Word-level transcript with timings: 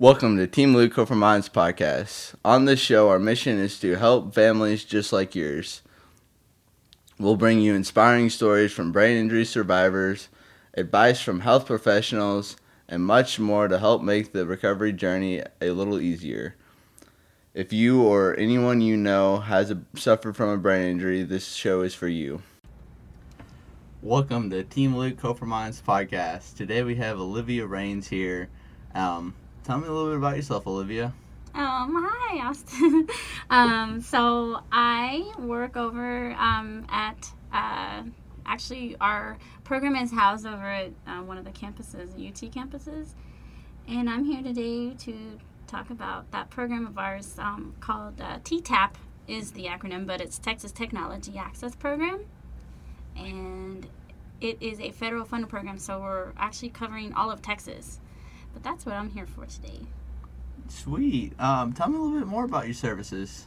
Welcome 0.00 0.36
to 0.36 0.46
Team 0.46 0.76
Luke 0.76 0.94
for 0.94 1.16
Minds 1.16 1.48
podcast. 1.48 2.36
On 2.44 2.66
this 2.66 2.78
show, 2.78 3.08
our 3.08 3.18
mission 3.18 3.58
is 3.58 3.80
to 3.80 3.96
help 3.96 4.32
families 4.32 4.84
just 4.84 5.12
like 5.12 5.34
yours. 5.34 5.82
We'll 7.18 7.34
bring 7.34 7.58
you 7.58 7.74
inspiring 7.74 8.30
stories 8.30 8.70
from 8.70 8.92
brain 8.92 9.16
injury 9.16 9.44
survivors, 9.44 10.28
advice 10.74 11.20
from 11.20 11.40
health 11.40 11.66
professionals, 11.66 12.56
and 12.88 13.04
much 13.04 13.40
more 13.40 13.66
to 13.66 13.80
help 13.80 14.00
make 14.00 14.30
the 14.30 14.46
recovery 14.46 14.92
journey 14.92 15.42
a 15.60 15.70
little 15.70 16.00
easier. 16.00 16.54
If 17.52 17.72
you 17.72 18.00
or 18.00 18.38
anyone 18.38 18.80
you 18.80 18.96
know 18.96 19.40
has 19.40 19.72
a, 19.72 19.82
suffered 19.96 20.36
from 20.36 20.50
a 20.50 20.58
brain 20.58 20.92
injury, 20.92 21.24
this 21.24 21.54
show 21.54 21.80
is 21.80 21.96
for 21.96 22.06
you. 22.06 22.40
Welcome 24.00 24.50
to 24.50 24.62
Team 24.62 24.96
Luke 24.96 25.18
for 25.18 25.44
Minds 25.44 25.82
podcast. 25.84 26.56
Today 26.56 26.84
we 26.84 26.94
have 26.94 27.18
Olivia 27.18 27.66
Rains 27.66 28.06
here. 28.06 28.48
Um, 28.94 29.34
Tell 29.68 29.76
me 29.76 29.86
a 29.86 29.92
little 29.92 30.08
bit 30.08 30.16
about 30.16 30.36
yourself, 30.36 30.66
Olivia. 30.66 31.12
Um, 31.54 31.94
hi, 32.02 32.38
Austin. 32.38 33.06
um, 33.50 34.00
so 34.00 34.62
I 34.72 35.30
work 35.38 35.76
over 35.76 36.32
um, 36.38 36.86
at 36.88 37.30
uh, 37.52 38.04
actually 38.46 38.96
our 38.98 39.36
program 39.64 39.94
is 39.94 40.10
housed 40.10 40.46
over 40.46 40.64
at 40.64 40.92
uh, 41.06 41.18
one 41.18 41.36
of 41.36 41.44
the 41.44 41.50
campuses, 41.50 42.14
UT 42.14 42.50
campuses, 42.50 43.08
and 43.86 44.08
I'm 44.08 44.24
here 44.24 44.42
today 44.42 44.94
to 45.00 45.38
talk 45.66 45.90
about 45.90 46.30
that 46.30 46.48
program 46.48 46.86
of 46.86 46.96
ours 46.96 47.38
um, 47.38 47.74
called 47.78 48.22
uh, 48.22 48.38
TTAP 48.38 48.92
is 49.26 49.50
the 49.50 49.66
acronym, 49.66 50.06
but 50.06 50.22
it's 50.22 50.38
Texas 50.38 50.72
Technology 50.72 51.36
Access 51.36 51.76
Program, 51.76 52.24
and 53.14 53.86
it 54.40 54.56
is 54.62 54.80
a 54.80 54.92
federal 54.92 55.26
funded 55.26 55.50
program, 55.50 55.76
so 55.76 56.00
we're 56.00 56.32
actually 56.38 56.70
covering 56.70 57.12
all 57.12 57.30
of 57.30 57.42
Texas. 57.42 58.00
But 58.58 58.68
that's 58.72 58.84
what 58.84 58.96
I'm 58.96 59.10
here 59.10 59.26
for 59.26 59.46
today. 59.46 59.82
Sweet. 60.68 61.38
Um, 61.40 61.72
tell 61.72 61.88
me 61.88 61.96
a 61.96 62.00
little 62.00 62.18
bit 62.18 62.26
more 62.26 62.44
about 62.44 62.64
your 62.64 62.74
services. 62.74 63.46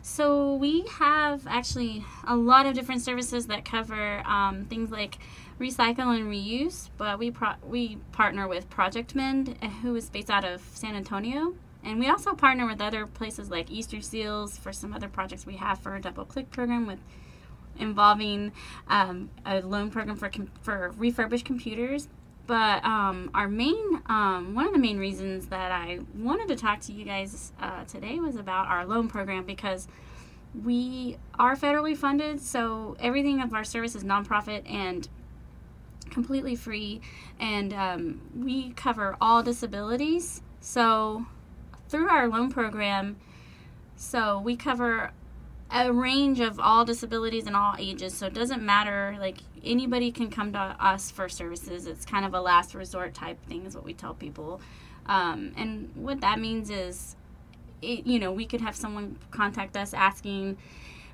So 0.00 0.54
we 0.54 0.86
have 0.92 1.46
actually 1.46 2.06
a 2.26 2.34
lot 2.36 2.64
of 2.64 2.72
different 2.72 3.02
services 3.02 3.48
that 3.48 3.66
cover 3.66 4.26
um, 4.26 4.64
things 4.64 4.90
like 4.90 5.18
recycle 5.60 6.16
and 6.16 6.24
reuse. 6.24 6.88
But 6.96 7.18
we 7.18 7.30
pro- 7.30 7.56
we 7.62 7.96
partner 8.12 8.48
with 8.48 8.70
Project 8.70 9.14
Mend, 9.14 9.58
uh, 9.60 9.68
who 9.68 9.94
is 9.94 10.08
based 10.08 10.30
out 10.30 10.46
of 10.46 10.62
San 10.72 10.96
Antonio, 10.96 11.54
and 11.84 12.00
we 12.00 12.08
also 12.08 12.32
partner 12.32 12.66
with 12.66 12.80
other 12.80 13.06
places 13.06 13.50
like 13.50 13.70
Easter 13.70 14.00
Seals 14.00 14.56
for 14.56 14.72
some 14.72 14.94
other 14.94 15.08
projects 15.08 15.44
we 15.44 15.56
have 15.56 15.80
for 15.80 15.96
a 15.96 16.00
double 16.00 16.24
click 16.24 16.50
program 16.50 16.86
with 16.86 17.00
involving 17.78 18.52
um, 18.88 19.28
a 19.44 19.60
loan 19.60 19.90
program 19.90 20.16
for 20.16 20.30
com- 20.30 20.50
for 20.62 20.94
refurbished 20.96 21.44
computers 21.44 22.08
but 22.50 22.84
um, 22.84 23.30
our 23.32 23.46
main, 23.46 24.02
um, 24.06 24.56
one 24.56 24.66
of 24.66 24.72
the 24.72 24.78
main 24.80 24.98
reasons 24.98 25.46
that 25.50 25.70
I 25.70 26.00
wanted 26.18 26.48
to 26.48 26.56
talk 26.56 26.80
to 26.80 26.92
you 26.92 27.04
guys 27.04 27.52
uh, 27.60 27.84
today 27.84 28.18
was 28.18 28.34
about 28.34 28.66
our 28.66 28.84
loan 28.84 29.06
program 29.06 29.44
because 29.44 29.86
we 30.64 31.16
are 31.38 31.54
federally 31.54 31.96
funded, 31.96 32.40
so 32.40 32.96
everything 32.98 33.40
of 33.40 33.54
our 33.54 33.62
service 33.62 33.94
is 33.94 34.02
nonprofit 34.02 34.68
and 34.68 35.08
completely 36.10 36.56
free, 36.56 37.00
and 37.38 37.72
um, 37.72 38.20
we 38.36 38.70
cover 38.70 39.16
all 39.20 39.44
disabilities. 39.44 40.42
So 40.60 41.26
through 41.88 42.08
our 42.08 42.26
loan 42.26 42.50
program, 42.50 43.16
so 43.94 44.40
we 44.40 44.56
cover 44.56 45.12
a 45.72 45.92
range 45.92 46.40
of 46.40 46.58
all 46.58 46.84
disabilities 46.84 47.46
and 47.46 47.54
all 47.54 47.74
ages. 47.78 48.14
So 48.14 48.26
it 48.26 48.34
doesn't 48.34 48.62
matter. 48.62 49.16
Like 49.20 49.38
anybody 49.64 50.10
can 50.10 50.30
come 50.30 50.52
to 50.52 50.58
us 50.58 51.10
for 51.10 51.28
services. 51.28 51.86
It's 51.86 52.04
kind 52.04 52.24
of 52.24 52.34
a 52.34 52.40
last 52.40 52.74
resort 52.74 53.14
type 53.14 53.44
thing, 53.46 53.66
is 53.66 53.74
what 53.74 53.84
we 53.84 53.94
tell 53.94 54.14
people. 54.14 54.60
Um, 55.06 55.52
and 55.56 55.90
what 55.94 56.20
that 56.20 56.38
means 56.38 56.70
is, 56.70 57.16
it, 57.82 58.06
you 58.06 58.18
know, 58.18 58.32
we 58.32 58.46
could 58.46 58.60
have 58.60 58.76
someone 58.76 59.18
contact 59.30 59.76
us 59.76 59.94
asking 59.94 60.58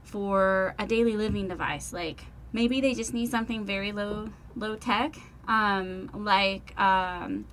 for 0.02 0.74
a 0.78 0.86
daily 0.86 1.16
living 1.16 1.48
device. 1.48 1.92
Like 1.92 2.24
maybe 2.52 2.80
they 2.80 2.94
just 2.94 3.14
need 3.14 3.30
something 3.30 3.64
very 3.64 3.92
low 3.92 4.30
low 4.56 4.76
tech, 4.76 5.16
um, 5.48 6.10
like. 6.14 6.78
Um, 6.80 7.46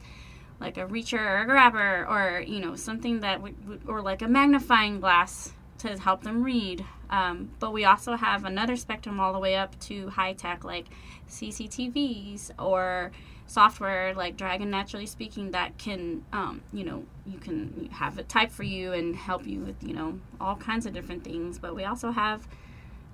like 0.59 0.77
a 0.77 0.85
reacher 0.85 1.19
or 1.19 1.39
a 1.39 1.45
grabber 1.45 2.07
or 2.09 2.41
you 2.47 2.61
know 2.61 2.75
something 2.75 3.19
that 3.19 3.41
would, 3.41 3.81
or 3.85 4.01
like 4.01 4.21
a 4.21 4.27
magnifying 4.29 5.01
glass 5.01 5.51
to 5.83 5.97
help 5.97 6.23
them 6.23 6.43
read. 6.43 6.83
Um, 7.09 7.51
but 7.59 7.71
we 7.71 7.85
also 7.85 8.15
have 8.15 8.45
another 8.45 8.75
spectrum 8.75 9.19
all 9.19 9.33
the 9.33 9.39
way 9.39 9.55
up 9.55 9.79
to 9.81 10.09
high 10.09 10.33
tech 10.33 10.63
like 10.63 10.87
CCTVs 11.29 12.51
or 12.57 13.11
software 13.45 14.13
like 14.15 14.37
Dragon 14.37 14.69
Naturally 14.69 15.05
Speaking 15.05 15.51
that 15.51 15.77
can, 15.77 16.23
um, 16.31 16.61
you 16.71 16.83
know, 16.83 17.03
you 17.25 17.37
can 17.37 17.89
have 17.91 18.17
it 18.17 18.29
type 18.29 18.51
for 18.51 18.63
you 18.63 18.93
and 18.93 19.15
help 19.15 19.45
you 19.45 19.59
with, 19.59 19.75
you 19.83 19.93
know, 19.93 20.19
all 20.39 20.55
kinds 20.55 20.85
of 20.85 20.93
different 20.93 21.23
things. 21.23 21.59
But 21.59 21.75
we 21.75 21.83
also 21.83 22.11
have, 22.11 22.47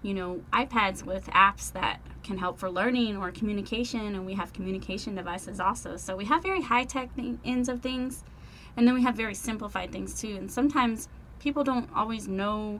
you 0.01 0.13
know, 0.13 0.41
iPads 0.53 1.03
with 1.03 1.25
apps 1.27 1.71
that 1.73 1.99
can 2.23 2.37
help 2.37 2.59
for 2.59 2.69
learning 2.69 3.17
or 3.17 3.31
communication, 3.31 4.15
and 4.15 4.25
we 4.25 4.35
have 4.35 4.53
communication 4.53 5.15
devices 5.15 5.59
also. 5.59 5.97
So 5.97 6.15
we 6.15 6.25
have 6.25 6.43
very 6.43 6.61
high 6.61 6.85
tech 6.85 7.09
ends 7.43 7.67
of 7.67 7.81
things, 7.81 8.23
and 8.77 8.87
then 8.87 8.93
we 8.93 9.01
have 9.01 9.15
very 9.15 9.33
simplified 9.33 9.91
things 9.91 10.21
too. 10.21 10.35
And 10.35 10.49
sometimes 10.51 11.09
people 11.39 11.63
don't 11.63 11.89
always 11.95 12.27
know 12.27 12.79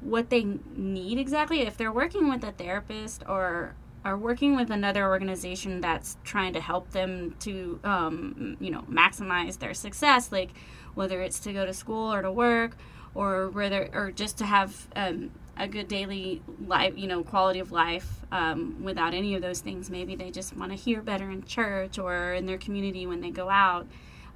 what 0.00 0.30
they 0.30 0.44
need 0.76 1.18
exactly. 1.18 1.60
If 1.60 1.76
they're 1.76 1.92
working 1.92 2.28
with 2.28 2.44
a 2.44 2.52
therapist 2.52 3.22
or 3.28 3.74
are 4.04 4.18
working 4.18 4.54
with 4.54 4.70
another 4.70 5.06
organization 5.08 5.80
that's 5.80 6.18
trying 6.24 6.52
to 6.52 6.60
help 6.60 6.90
them 6.90 7.34
to, 7.40 7.80
um, 7.84 8.56
you 8.60 8.70
know, 8.70 8.82
maximize 8.82 9.58
their 9.58 9.72
success, 9.72 10.30
like 10.30 10.50
whether 10.94 11.22
it's 11.22 11.40
to 11.40 11.52
go 11.52 11.64
to 11.64 11.72
school 11.72 12.12
or 12.12 12.20
to 12.20 12.30
work, 12.30 12.76
or 13.14 13.48
whether 13.48 13.88
or 13.94 14.10
just 14.10 14.36
to 14.38 14.44
have 14.44 14.88
um, 14.94 15.30
a 15.56 15.66
good 15.66 15.88
daily 15.88 16.42
life, 16.66 16.92
you 16.96 17.06
know, 17.06 17.22
quality 17.22 17.60
of 17.60 17.72
life 17.72 18.20
um, 18.30 18.82
without 18.82 19.14
any 19.14 19.34
of 19.34 19.42
those 19.42 19.60
things. 19.60 19.88
Maybe 19.88 20.16
they 20.16 20.30
just 20.30 20.54
want 20.54 20.72
to 20.72 20.76
hear 20.76 21.00
better 21.00 21.30
in 21.30 21.44
church 21.44 21.98
or 21.98 22.34
in 22.34 22.44
their 22.44 22.58
community 22.58 23.06
when 23.06 23.20
they 23.20 23.30
go 23.30 23.48
out. 23.48 23.86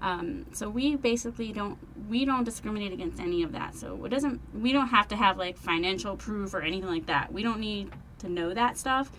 Um, 0.01 0.47
so 0.53 0.69
we 0.69 0.97
basically 0.97 1.53
don't 1.53 1.79
we 2.09 2.25
don't 2.25 2.45
discriminate 2.45 2.93
against 2.93 3.21
any 3.21 3.43
of 3.43 3.53
that. 3.53 3.75
So 3.75 4.05
it 4.05 4.11
doesn't 4.11 4.41
we 4.55 4.73
don't 4.73 4.89
have 4.89 5.09
to 5.09 5.17
have 5.17 5.37
like 5.39 5.57
financial 5.57 6.17
proof 6.17 6.55
or 6.55 6.63
anything 6.63 6.89
like 6.89 7.07
that. 7.07 7.33
We 7.33 7.43
don't 7.43 7.61
need 7.61 7.91
to 8.21 8.29
know 8.29 8.55
that 8.55 8.79
stuff. 8.79 9.11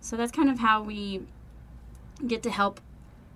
So 0.00 0.16
that's 0.16 0.32
kind 0.32 0.48
of 0.48 0.58
how 0.58 0.82
we 0.82 1.22
get 2.26 2.42
to 2.44 2.50
help 2.50 2.80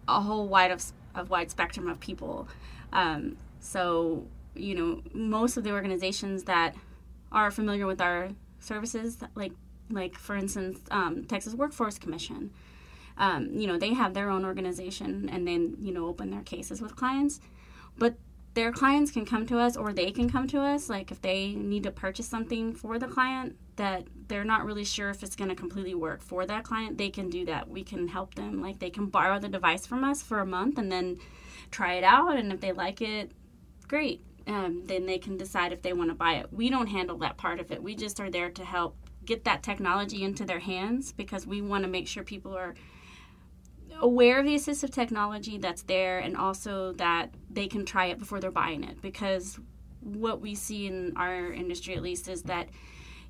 a 0.08 0.20
whole 0.20 0.48
wide 0.48 0.70
of, 0.70 0.82
of 1.14 1.30
wide 1.30 1.50
spectrum 1.50 1.88
of 1.88 2.00
people. 2.00 2.48
Um, 2.92 3.36
so 3.60 4.26
you 4.54 4.74
know 4.74 5.02
most 5.12 5.56
of 5.56 5.64
the 5.64 5.72
organizations 5.72 6.44
that 6.44 6.74
are 7.30 7.50
familiar 7.50 7.86
with 7.86 8.00
our 8.00 8.30
services, 8.58 9.18
like 9.34 9.52
like 9.90 10.16
for 10.16 10.34
instance 10.34 10.78
um, 10.90 11.24
Texas 11.24 11.54
Workforce 11.54 11.98
Commission 11.98 12.50
um, 13.20 13.50
you 13.52 13.66
know, 13.66 13.76
they 13.76 13.92
have 13.92 14.14
their 14.14 14.30
own 14.30 14.46
organization 14.46 15.28
and 15.30 15.46
then, 15.46 15.76
you 15.78 15.92
know, 15.92 16.08
open 16.08 16.30
their 16.30 16.42
cases 16.42 16.80
with 16.80 16.96
clients. 16.96 17.38
But 17.98 18.16
their 18.54 18.72
clients 18.72 19.12
can 19.12 19.26
come 19.26 19.46
to 19.46 19.58
us 19.58 19.76
or 19.76 19.92
they 19.92 20.10
can 20.10 20.28
come 20.28 20.48
to 20.48 20.60
us 20.60 20.88
like 20.88 21.12
if 21.12 21.20
they 21.20 21.54
need 21.54 21.84
to 21.84 21.90
purchase 21.92 22.26
something 22.26 22.72
for 22.72 22.98
the 22.98 23.06
client 23.06 23.56
that 23.76 24.06
they're 24.26 24.42
not 24.42 24.64
really 24.64 24.84
sure 24.84 25.10
if 25.10 25.22
it's 25.22 25.36
going 25.36 25.50
to 25.50 25.54
completely 25.54 25.94
work 25.94 26.20
for 26.20 26.44
that 26.46 26.64
client 26.64 26.98
they 26.98 27.10
can 27.10 27.30
do 27.30 27.44
that. 27.44 27.68
We 27.68 27.84
can 27.84 28.08
help 28.08 28.34
them. 28.34 28.60
Like 28.60 28.78
they 28.78 28.90
can 28.90 29.06
borrow 29.06 29.38
the 29.38 29.48
device 29.48 29.86
from 29.86 30.02
us 30.02 30.22
for 30.22 30.40
a 30.40 30.46
month 30.46 30.78
and 30.78 30.90
then 30.90 31.18
try 31.70 31.94
it 31.94 32.04
out 32.04 32.36
and 32.36 32.52
if 32.52 32.60
they 32.60 32.72
like 32.72 33.02
it 33.02 33.32
great. 33.86 34.24
Um, 34.46 34.82
then 34.86 35.04
they 35.04 35.18
can 35.18 35.36
decide 35.36 35.72
if 35.72 35.82
they 35.82 35.92
want 35.92 36.08
to 36.08 36.14
buy 36.14 36.36
it. 36.36 36.50
We 36.50 36.70
don't 36.70 36.86
handle 36.86 37.18
that 37.18 37.36
part 37.36 37.60
of 37.60 37.70
it. 37.70 37.82
We 37.82 37.94
just 37.94 38.18
are 38.18 38.30
there 38.30 38.50
to 38.50 38.64
help 38.64 38.96
get 39.26 39.44
that 39.44 39.62
technology 39.62 40.24
into 40.24 40.46
their 40.46 40.58
hands 40.58 41.12
because 41.12 41.46
we 41.46 41.60
want 41.60 41.84
to 41.84 41.90
make 41.90 42.08
sure 42.08 42.24
people 42.24 42.56
are 42.56 42.74
aware 44.00 44.40
of 44.40 44.46
the 44.46 44.54
assistive 44.54 44.92
technology 44.92 45.58
that's 45.58 45.82
there 45.82 46.18
and 46.18 46.36
also 46.36 46.92
that 46.94 47.34
they 47.50 47.66
can 47.66 47.84
try 47.84 48.06
it 48.06 48.18
before 48.18 48.40
they're 48.40 48.50
buying 48.50 48.84
it. 48.84 49.00
Because 49.02 49.58
what 50.00 50.40
we 50.40 50.54
see 50.54 50.86
in 50.86 51.12
our 51.16 51.52
industry 51.52 51.94
at 51.94 52.02
least 52.02 52.28
is 52.28 52.42
that 52.44 52.68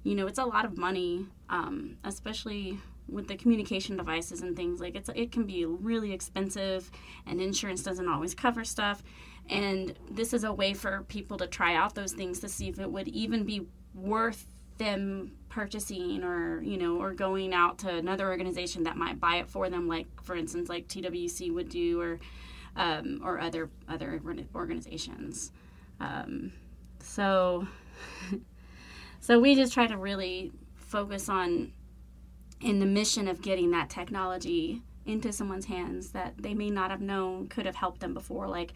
you 0.03 0.15
know 0.15 0.27
it's 0.27 0.39
a 0.39 0.45
lot 0.45 0.65
of 0.65 0.79
money 0.79 1.27
um, 1.49 1.97
especially 2.05 2.79
with 3.09 3.27
the 3.27 3.37
communication 3.37 3.97
devices 3.97 4.41
and 4.41 4.57
things. 4.57 4.81
Like 4.81 4.95
it's 4.95 5.11
it 5.15 5.33
can 5.33 5.45
be 5.45 5.65
really 5.65 6.13
expensive 6.13 6.91
and 7.27 7.41
insurance 7.41 7.83
doesn't 7.83 8.09
always 8.09 8.35
cover 8.35 8.65
stuff. 8.65 9.03
And 9.49 9.99
this 10.09 10.33
is 10.33 10.45
a 10.45 10.53
way 10.53 10.75
for 10.75 11.03
people 11.09 11.37
to 11.39 11.47
try 11.47 11.75
out 11.75 11.95
those 11.95 12.13
things 12.13 12.39
to 12.41 12.49
see 12.49 12.69
if 12.69 12.79
it 12.79 12.91
would 12.91 13.09
even 13.09 13.45
be 13.45 13.67
worth 13.95 14.47
them 14.81 15.33
purchasing 15.49 16.25
or 16.25 16.61
you 16.63 16.77
know 16.77 16.97
or 16.97 17.13
going 17.13 17.55
out 17.55 17.79
to 17.79 17.89
another 17.89 18.29
organization 18.29 18.83
that 18.85 18.97
might 18.97 19.21
buy 19.21 19.37
it 19.37 19.49
for 19.49 19.69
them 19.71 19.89
like 19.89 20.07
for 20.23 20.37
instance 20.37 20.69
like 20.69 20.87
twc 20.87 21.53
would 21.53 21.69
do 21.69 22.01
or 22.01 22.21
um, 22.77 23.21
or 23.25 23.41
other 23.41 23.71
other 23.89 24.21
organizations. 24.55 25.53
Um, 25.99 26.53
so 27.01 27.67
so 29.21 29.41
we 29.41 29.55
just 29.55 29.73
try 29.73 29.87
to 29.87 29.97
really 29.97 30.53
focus 30.75 31.29
on 31.29 31.73
in 32.61 32.79
the 32.79 32.87
mission 32.87 33.29
of 33.29 33.41
getting 33.41 33.71
that 33.71 33.89
technology 33.89 34.83
into 35.07 35.33
someone's 35.33 35.67
hands 35.67 36.11
that 36.11 36.35
they 36.39 36.55
may 36.55 36.71
not 36.71 36.91
have 36.91 37.01
known 37.01 37.49
could 37.49 37.67
have 37.67 37.77
helped 37.77 38.01
them 38.01 38.15
before. 38.15 38.49
Like 38.49 38.73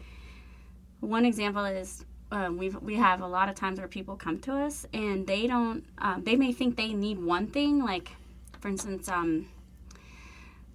one 0.99 1.25
example 1.25 1.65
is 1.65 2.03
um, 2.31 2.57
we 2.57 2.69
we 2.69 2.95
have 2.95 3.21
a 3.21 3.27
lot 3.27 3.49
of 3.49 3.55
times 3.55 3.79
where 3.79 3.87
people 3.87 4.15
come 4.15 4.39
to 4.39 4.53
us 4.53 4.85
and 4.93 5.27
they 5.27 5.47
don't 5.47 5.83
um, 5.99 6.23
they 6.23 6.35
may 6.35 6.51
think 6.51 6.75
they 6.75 6.93
need 6.93 7.19
one 7.19 7.47
thing 7.47 7.83
like 7.83 8.11
for 8.59 8.67
instance 8.67 9.07
um, 9.07 9.47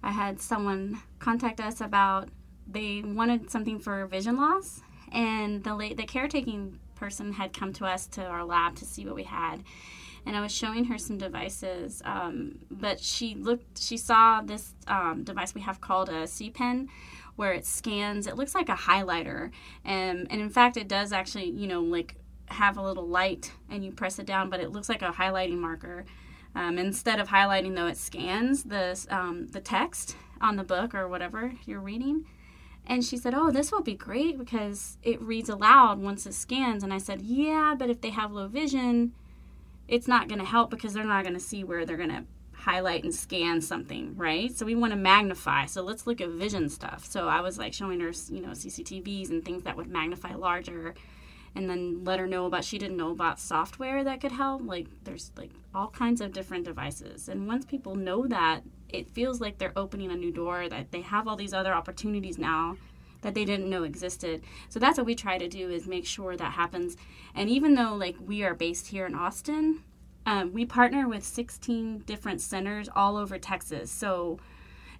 I 0.03 0.11
had 0.11 0.39
someone 0.41 1.01
contact 1.19 1.59
us 1.59 1.81
about 1.81 2.29
they 2.67 3.01
wanted 3.05 3.51
something 3.51 3.79
for 3.79 4.05
vision 4.07 4.37
loss 4.37 4.81
and 5.11 5.63
the 5.63 5.75
la- 5.75 5.93
the 5.93 6.05
caretaking 6.05 6.79
person 6.95 7.33
had 7.33 7.53
come 7.53 7.73
to 7.73 7.85
us 7.85 8.07
to 8.07 8.23
our 8.23 8.45
lab 8.45 8.75
to 8.77 8.85
see 8.85 9.05
what 9.05 9.15
we 9.15 9.23
had 9.23 9.63
and 10.25 10.35
I 10.35 10.41
was 10.41 10.51
showing 10.51 10.85
her 10.85 10.97
some 10.97 11.17
devices. 11.17 12.01
Um, 12.05 12.59
but 12.69 12.99
she 12.99 13.35
looked, 13.35 13.81
she 13.81 13.97
saw 13.97 14.41
this 14.41 14.73
um, 14.87 15.23
device 15.23 15.55
we 15.55 15.61
have 15.61 15.81
called 15.81 16.09
a 16.09 16.27
C 16.27 16.49
pen, 16.49 16.89
where 17.41 17.53
it 17.53 17.65
scans. 17.65 18.27
It 18.27 18.37
looks 18.37 18.53
like 18.53 18.69
a 18.69 18.75
highlighter, 18.75 19.49
and 19.83 20.27
and 20.29 20.39
in 20.39 20.49
fact, 20.51 20.77
it 20.77 20.87
does 20.87 21.11
actually, 21.11 21.49
you 21.49 21.67
know, 21.67 21.81
like 21.81 22.15
have 22.45 22.77
a 22.77 22.81
little 22.81 23.07
light, 23.07 23.51
and 23.67 23.83
you 23.83 23.91
press 23.91 24.19
it 24.19 24.27
down, 24.27 24.51
but 24.51 24.59
it 24.59 24.71
looks 24.71 24.87
like 24.87 25.01
a 25.01 25.11
highlighting 25.11 25.57
marker. 25.57 26.05
Um, 26.53 26.77
instead 26.77 27.19
of 27.19 27.29
highlighting, 27.29 27.75
though, 27.75 27.87
it 27.87 27.97
scans 27.97 28.63
the 28.63 29.07
um, 29.09 29.47
the 29.47 29.59
text 29.59 30.15
on 30.39 30.55
the 30.55 30.63
book 30.63 30.93
or 30.93 31.07
whatever 31.07 31.53
you're 31.65 31.81
reading. 31.81 32.25
And 32.85 33.03
she 33.03 33.17
said, 33.17 33.33
"Oh, 33.33 33.49
this 33.49 33.71
will 33.71 33.81
be 33.81 33.95
great 33.95 34.37
because 34.37 34.99
it 35.01 35.19
reads 35.19 35.49
aloud 35.49 35.99
once 35.99 36.27
it 36.27 36.35
scans." 36.35 36.83
And 36.83 36.93
I 36.93 36.99
said, 36.99 37.21
"Yeah, 37.21 37.73
but 37.77 37.89
if 37.89 38.01
they 38.01 38.11
have 38.11 38.31
low 38.31 38.47
vision, 38.47 39.13
it's 39.87 40.07
not 40.07 40.27
going 40.27 40.39
to 40.39 40.45
help 40.45 40.69
because 40.69 40.93
they're 40.93 41.03
not 41.03 41.23
going 41.23 41.33
to 41.33 41.39
see 41.39 41.63
where 41.63 41.87
they're 41.87 41.97
going 41.97 42.09
to 42.09 42.25
highlight 42.61 43.03
and 43.03 43.13
scan 43.13 43.59
something, 43.59 44.15
right? 44.15 44.55
So 44.55 44.65
we 44.65 44.75
want 44.75 44.93
to 44.93 44.97
magnify. 44.97 45.65
So 45.65 45.81
let's 45.81 46.05
look 46.05 46.21
at 46.21 46.29
vision 46.29 46.69
stuff. 46.69 47.05
So 47.05 47.27
I 47.27 47.41
was 47.41 47.57
like 47.57 47.73
showing 47.73 47.99
her, 48.01 48.11
you 48.29 48.41
know, 48.41 48.49
CCTVs 48.49 49.31
and 49.31 49.43
things 49.43 49.63
that 49.63 49.75
would 49.75 49.87
magnify 49.87 50.35
larger 50.35 50.93
and 51.55 51.69
then 51.69 52.03
let 52.03 52.19
her 52.19 52.27
know 52.27 52.45
about 52.45 52.63
she 52.63 52.77
didn't 52.77 52.97
know 52.97 53.11
about 53.11 53.39
software 53.39 54.03
that 54.03 54.21
could 54.21 54.31
help. 54.31 54.61
Like 54.63 54.87
there's 55.03 55.31
like 55.35 55.49
all 55.73 55.87
kinds 55.87 56.21
of 56.21 56.33
different 56.33 56.65
devices. 56.65 57.27
And 57.27 57.47
once 57.47 57.65
people 57.65 57.95
know 57.95 58.27
that, 58.27 58.61
it 58.89 59.09
feels 59.09 59.41
like 59.41 59.57
they're 59.57 59.73
opening 59.75 60.11
a 60.11 60.15
new 60.15 60.31
door 60.31 60.69
that 60.69 60.91
they 60.91 61.01
have 61.01 61.27
all 61.27 61.35
these 61.35 61.53
other 61.53 61.73
opportunities 61.73 62.37
now 62.37 62.77
that 63.21 63.33
they 63.33 63.45
didn't 63.45 63.69
know 63.69 63.83
existed. 63.83 64.43
So 64.69 64.79
that's 64.79 64.97
what 64.97 65.07
we 65.07 65.15
try 65.15 65.37
to 65.39 65.47
do 65.47 65.69
is 65.69 65.87
make 65.87 66.05
sure 66.05 66.37
that 66.37 66.53
happens. 66.53 66.95
And 67.33 67.49
even 67.49 67.73
though 67.73 67.95
like 67.95 68.17
we 68.23 68.43
are 68.43 68.53
based 68.53 68.87
here 68.87 69.05
in 69.07 69.15
Austin, 69.15 69.83
um, 70.25 70.53
we 70.53 70.65
partner 70.65 71.07
with 71.07 71.23
16 71.23 71.99
different 71.99 72.41
centers 72.41 72.89
all 72.95 73.17
over 73.17 73.37
Texas. 73.37 73.91
So 73.91 74.39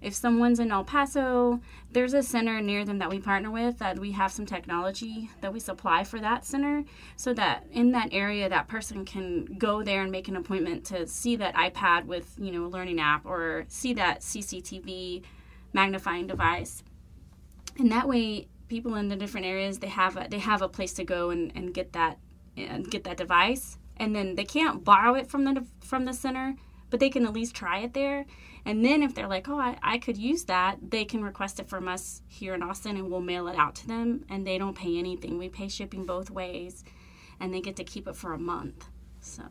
if 0.00 0.14
someone's 0.14 0.58
in 0.58 0.72
El 0.72 0.82
Paso, 0.82 1.60
there's 1.92 2.12
a 2.12 2.24
center 2.24 2.60
near 2.60 2.84
them 2.84 2.98
that 2.98 3.08
we 3.08 3.20
partner 3.20 3.52
with 3.52 3.78
that 3.78 4.00
we 4.00 4.12
have 4.12 4.32
some 4.32 4.44
technology 4.44 5.30
that 5.40 5.52
we 5.52 5.60
supply 5.60 6.02
for 6.02 6.18
that 6.18 6.44
center 6.44 6.84
so 7.16 7.32
that 7.34 7.66
in 7.70 7.92
that 7.92 8.08
area 8.10 8.48
that 8.48 8.66
person 8.66 9.04
can 9.04 9.44
go 9.58 9.82
there 9.84 10.02
and 10.02 10.10
make 10.10 10.26
an 10.26 10.36
appointment 10.36 10.84
to 10.86 11.06
see 11.06 11.36
that 11.36 11.54
iPad 11.54 12.06
with, 12.06 12.34
you 12.36 12.50
know, 12.50 12.64
a 12.64 12.68
learning 12.68 12.98
app 12.98 13.24
or 13.24 13.64
see 13.68 13.94
that 13.94 14.20
CCTV 14.20 15.22
magnifying 15.72 16.26
device 16.26 16.82
and 17.78 17.90
that 17.92 18.08
way 18.08 18.48
people 18.68 18.94
in 18.96 19.08
the 19.08 19.16
different 19.16 19.46
areas 19.46 19.78
they 19.78 19.88
have 19.88 20.16
a, 20.16 20.26
they 20.28 20.38
have 20.38 20.62
a 20.62 20.68
place 20.68 20.92
to 20.94 21.04
go 21.04 21.30
and, 21.30 21.52
and 21.54 21.72
get 21.72 21.92
that 21.92 22.18
and 22.56 22.90
get 22.90 23.04
that 23.04 23.16
device 23.16 23.78
and 24.02 24.14
then 24.16 24.34
they 24.34 24.44
can't 24.44 24.84
borrow 24.84 25.14
it 25.14 25.28
from 25.28 25.44
the 25.44 25.64
from 25.80 26.04
the 26.04 26.12
center 26.12 26.56
but 26.90 27.00
they 27.00 27.08
can 27.08 27.24
at 27.24 27.32
least 27.32 27.54
try 27.54 27.78
it 27.78 27.94
there. 27.94 28.26
And 28.66 28.84
then 28.84 29.02
if 29.02 29.14
they're 29.14 29.28
like 29.28 29.48
oh 29.48 29.58
I, 29.58 29.78
I 29.82 29.98
could 29.98 30.18
use 30.18 30.44
that 30.44 30.78
they 30.90 31.04
can 31.04 31.24
request 31.24 31.58
it 31.60 31.68
from 31.68 31.88
us 31.88 32.20
here 32.28 32.54
in 32.54 32.62
austin 32.62 32.96
and 32.96 33.10
we'll 33.10 33.20
mail 33.20 33.48
it 33.48 33.56
out 33.56 33.74
to 33.76 33.86
them 33.86 34.26
and 34.28 34.46
they 34.46 34.58
don't 34.58 34.76
pay 34.76 34.98
anything. 34.98 35.38
We 35.38 35.48
pay 35.48 35.68
shipping 35.68 36.04
both 36.04 36.30
ways 36.30 36.84
and 37.40 37.54
they 37.54 37.60
get 37.60 37.76
to 37.76 37.84
keep 37.84 38.06
it 38.06 38.16
for 38.16 38.34
a 38.34 38.38
month 38.38 38.84
so. 39.20 39.44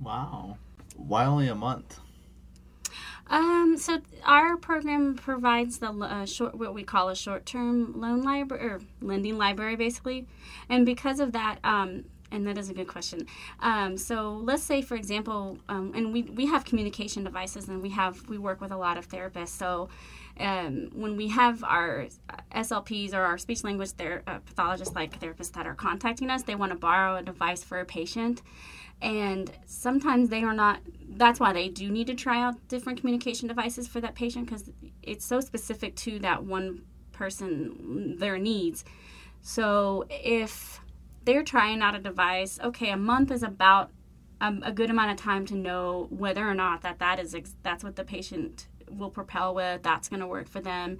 Wow. 0.00 0.58
Why 0.96 1.24
only 1.24 1.48
a 1.48 1.54
month? 1.54 2.00
Um, 3.28 3.76
so 3.76 4.00
our 4.24 4.56
program 4.56 5.16
provides 5.16 5.78
the 5.78 5.90
uh, 5.90 6.26
short, 6.26 6.54
what 6.54 6.74
we 6.74 6.84
call 6.84 7.08
a 7.08 7.16
short-term 7.16 8.00
loan 8.00 8.22
library 8.22 8.64
or 8.64 8.80
lending 9.00 9.36
library, 9.36 9.74
basically, 9.74 10.28
and 10.68 10.86
because 10.86 11.18
of 11.18 11.32
that, 11.32 11.58
um, 11.64 12.04
and 12.30 12.46
that 12.46 12.58
is 12.58 12.70
a 12.70 12.74
good 12.74 12.88
question. 12.88 13.26
Um, 13.60 13.96
so 13.96 14.40
let's 14.42 14.62
say, 14.62 14.82
for 14.82 14.94
example, 14.94 15.58
um, 15.68 15.92
and 15.94 16.12
we 16.12 16.22
we 16.22 16.46
have 16.46 16.64
communication 16.64 17.24
devices, 17.24 17.68
and 17.68 17.82
we 17.82 17.90
have 17.90 18.28
we 18.28 18.38
work 18.38 18.60
with 18.60 18.72
a 18.72 18.76
lot 18.76 18.98
of 18.98 19.08
therapists. 19.08 19.48
So 19.48 19.88
um, 20.38 20.90
when 20.94 21.16
we 21.16 21.28
have 21.28 21.64
our 21.64 22.06
SLPs 22.52 23.14
or 23.14 23.22
our 23.22 23.38
speech 23.38 23.64
language 23.64 23.90
ther- 23.92 24.22
uh, 24.26 24.38
pathologists, 24.40 24.94
like 24.94 25.18
therapists 25.20 25.52
that 25.52 25.66
are 25.66 25.74
contacting 25.74 26.30
us, 26.30 26.42
they 26.42 26.54
want 26.54 26.72
to 26.72 26.78
borrow 26.78 27.16
a 27.16 27.22
device 27.22 27.62
for 27.62 27.80
a 27.80 27.84
patient 27.84 28.42
and 29.02 29.50
sometimes 29.66 30.28
they 30.28 30.42
are 30.42 30.54
not 30.54 30.80
that's 31.10 31.38
why 31.38 31.52
they 31.52 31.68
do 31.68 31.90
need 31.90 32.06
to 32.06 32.14
try 32.14 32.42
out 32.42 32.54
different 32.68 32.98
communication 32.98 33.46
devices 33.46 33.86
for 33.86 34.00
that 34.00 34.14
patient 34.14 34.46
because 34.46 34.70
it's 35.02 35.24
so 35.24 35.40
specific 35.40 35.94
to 35.96 36.18
that 36.18 36.42
one 36.44 36.82
person 37.12 38.16
their 38.18 38.38
needs 38.38 38.84
so 39.42 40.04
if 40.08 40.80
they're 41.26 41.42
trying 41.42 41.82
out 41.82 41.94
a 41.94 41.98
device. 41.98 42.58
Okay 42.62 42.90
a 42.90 42.96
month 42.96 43.30
is 43.30 43.42
about 43.42 43.90
um, 44.40 44.62
a 44.64 44.72
good 44.72 44.90
amount 44.90 45.10
of 45.10 45.16
time 45.16 45.44
to 45.46 45.54
know 45.54 46.06
whether 46.10 46.46
or 46.46 46.54
not 46.54 46.82
that 46.82 46.98
that 46.98 47.18
is 47.18 47.34
ex- 47.34 47.56
that's 47.62 47.84
what 47.84 47.96
the 47.96 48.04
patient 48.04 48.68
will 48.90 49.10
propel 49.10 49.54
with 49.54 49.82
that's 49.82 50.08
going 50.08 50.20
to 50.20 50.26
work 50.26 50.48
for 50.48 50.60
them. 50.60 50.98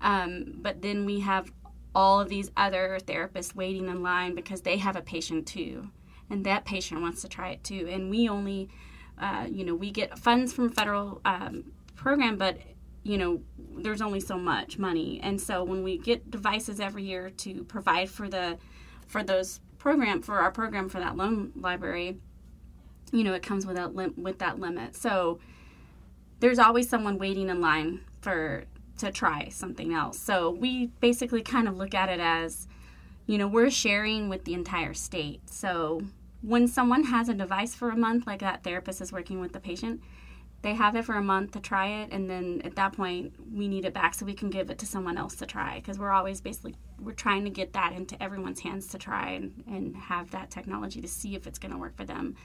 Um, 0.00 0.54
but 0.56 0.82
then 0.82 1.04
we 1.04 1.20
have 1.20 1.52
all 1.94 2.20
of 2.20 2.28
these 2.28 2.50
other 2.56 2.98
therapists 3.02 3.54
waiting 3.54 3.88
in 3.88 4.02
line 4.02 4.34
because 4.34 4.62
they 4.62 4.76
have 4.78 4.96
a 4.96 5.02
patient 5.02 5.46
too 5.46 5.90
and 6.32 6.46
that 6.46 6.64
patient 6.64 7.02
wants 7.02 7.20
to 7.22 7.28
try 7.28 7.50
it 7.50 7.62
too. 7.62 7.86
And 7.90 8.10
we 8.10 8.28
only, 8.28 8.70
uh, 9.18 9.46
you 9.50 9.64
know, 9.64 9.74
we 9.74 9.90
get 9.90 10.18
funds 10.18 10.52
from 10.52 10.70
federal 10.70 11.20
um, 11.24 11.72
program, 11.94 12.38
but 12.38 12.58
you 13.04 13.18
know, 13.18 13.42
there's 13.58 14.00
only 14.00 14.20
so 14.20 14.38
much 14.38 14.78
money, 14.78 15.18
and 15.24 15.40
so 15.40 15.64
when 15.64 15.82
we 15.82 15.98
get 15.98 16.30
devices 16.30 16.78
every 16.78 17.02
year 17.02 17.30
to 17.30 17.64
provide 17.64 18.08
for 18.08 18.28
the 18.28 18.56
for 19.12 19.22
those 19.22 19.60
program 19.78 20.22
for 20.22 20.38
our 20.38 20.50
program 20.50 20.88
for 20.88 20.98
that 20.98 21.16
loan 21.16 21.52
library, 21.54 22.16
you 23.12 23.22
know, 23.22 23.34
it 23.34 23.42
comes 23.42 23.66
with 23.66 23.76
that 23.76 23.94
lim- 23.94 24.14
with 24.16 24.38
that 24.38 24.58
limit. 24.58 24.96
So 24.96 25.38
there's 26.40 26.58
always 26.58 26.88
someone 26.88 27.18
waiting 27.18 27.50
in 27.50 27.60
line 27.60 28.00
for 28.22 28.64
to 28.98 29.12
try 29.12 29.48
something 29.50 29.92
else. 29.92 30.18
So 30.18 30.50
we 30.50 30.86
basically 31.00 31.42
kind 31.42 31.68
of 31.68 31.76
look 31.76 31.94
at 31.94 32.08
it 32.08 32.20
as, 32.20 32.68
you 33.26 33.36
know, 33.36 33.46
we're 33.46 33.70
sharing 33.70 34.30
with 34.30 34.44
the 34.44 34.54
entire 34.54 34.94
state. 34.94 35.42
So 35.50 36.02
when 36.40 36.66
someone 36.66 37.04
has 37.04 37.28
a 37.28 37.34
device 37.34 37.74
for 37.74 37.90
a 37.90 37.96
month, 37.96 38.26
like 38.26 38.40
that 38.40 38.64
therapist 38.64 39.02
is 39.02 39.12
working 39.12 39.40
with 39.40 39.52
the 39.52 39.60
patient, 39.60 40.00
they 40.62 40.74
have 40.74 40.94
it 40.94 41.04
for 41.04 41.14
a 41.14 41.22
month 41.22 41.52
to 41.52 41.60
try 41.60 42.02
it, 42.02 42.12
and 42.12 42.30
then 42.30 42.62
at 42.64 42.76
that 42.76 42.92
point, 42.92 43.34
we 43.52 43.68
need 43.68 43.84
it 43.84 43.92
back 43.92 44.14
so 44.14 44.24
we 44.24 44.34
can 44.34 44.48
give 44.48 44.70
it 44.70 44.78
to 44.78 44.86
someone 44.86 45.18
else 45.18 45.34
to 45.36 45.46
try. 45.46 45.76
Because 45.76 45.98
we're 45.98 46.12
always 46.12 46.40
basically 46.40 46.74
we're 47.00 47.12
trying 47.12 47.44
to 47.44 47.50
get 47.50 47.72
that 47.72 47.92
into 47.92 48.20
everyone's 48.22 48.60
hands 48.60 48.86
to 48.88 48.98
try 48.98 49.30
and, 49.30 49.64
and 49.66 49.96
have 49.96 50.30
that 50.30 50.50
technology 50.50 51.00
to 51.00 51.08
see 51.08 51.34
if 51.34 51.46
it's 51.46 51.58
going 51.58 51.72
to 51.72 51.78
work 51.78 51.96
for 51.96 52.04
them. 52.04 52.36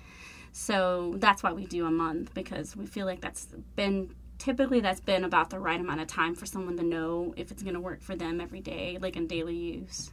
So 0.52 1.14
that's 1.18 1.44
why 1.44 1.54
we 1.54 1.66
do 1.68 1.86
a 1.86 1.92
month 1.92 2.34
because 2.34 2.76
we 2.76 2.88
feel 2.88 3.06
like 3.06 3.22
that's 3.22 3.48
been 3.76 4.16
typically 4.40 4.80
that's 4.80 5.00
been 5.00 5.24
about 5.24 5.50
the 5.50 5.60
right 5.60 5.80
amount 5.80 6.02
of 6.02 6.08
time 6.08 6.34
for 6.34 6.46
someone 6.46 6.78
to 6.78 6.84
know 6.84 7.34
if 7.38 7.52
it's 7.52 7.62
going 7.62 7.76
to 7.76 7.80
work 7.80 8.02
for 8.02 8.16
them 8.16 8.42
every 8.42 8.62
day, 8.62 8.98
like 9.00 9.16
in 9.16 9.28
daily 9.28 9.56
use. 9.56 10.12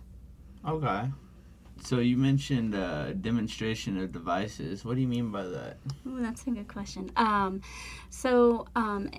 Okay. 0.67 1.09
So 1.83 1.99
you 1.99 2.17
mentioned 2.17 2.75
uh, 2.75 3.13
demonstration 3.13 3.99
of 3.99 4.13
devices. 4.13 4.85
What 4.85 4.95
do 4.95 5.01
you 5.03 5.09
mean 5.09 5.31
by 5.31 5.45
that? 5.45 5.77
Ooh, 6.07 6.21
that's 6.21 6.47
a 6.47 6.51
good 6.51 6.69
question. 6.69 7.11
Um, 7.17 7.61
so 8.11 8.67
um, 8.75 9.11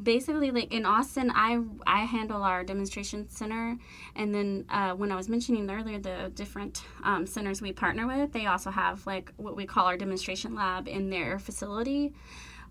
basically, 0.00 0.50
like 0.50 0.72
in 0.72 0.84
Austin, 0.84 1.32
I 1.34 1.60
I 1.86 2.04
handle 2.04 2.42
our 2.42 2.62
demonstration 2.62 3.28
center, 3.28 3.76
and 4.14 4.34
then 4.34 4.64
uh, 4.70 4.92
when 4.92 5.10
I 5.10 5.16
was 5.16 5.28
mentioning 5.28 5.68
earlier 5.70 5.98
the 5.98 6.30
different 6.34 6.84
um, 7.02 7.26
centers 7.26 7.60
we 7.60 7.72
partner 7.72 8.06
with, 8.06 8.32
they 8.32 8.46
also 8.46 8.70
have 8.70 9.06
like 9.06 9.32
what 9.36 9.56
we 9.56 9.66
call 9.66 9.86
our 9.86 9.96
demonstration 9.96 10.54
lab 10.54 10.86
in 10.88 11.10
their 11.10 11.38
facility, 11.38 12.14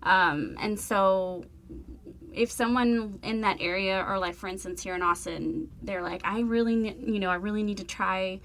um, 0.02 0.56
and 0.60 0.78
so 0.78 1.44
if 2.32 2.50
someone 2.50 3.18
in 3.22 3.40
that 3.40 3.56
area 3.60 4.04
or 4.06 4.18
like 4.18 4.34
for 4.34 4.48
instance 4.48 4.82
here 4.82 4.94
in 4.94 5.02
austin 5.02 5.68
they're 5.82 6.02
like 6.02 6.20
i 6.24 6.40
really 6.40 6.94
you 7.00 7.18
know 7.18 7.30
i 7.30 7.34
really 7.34 7.62
need 7.62 7.78
to 7.78 7.84
try 7.84 8.38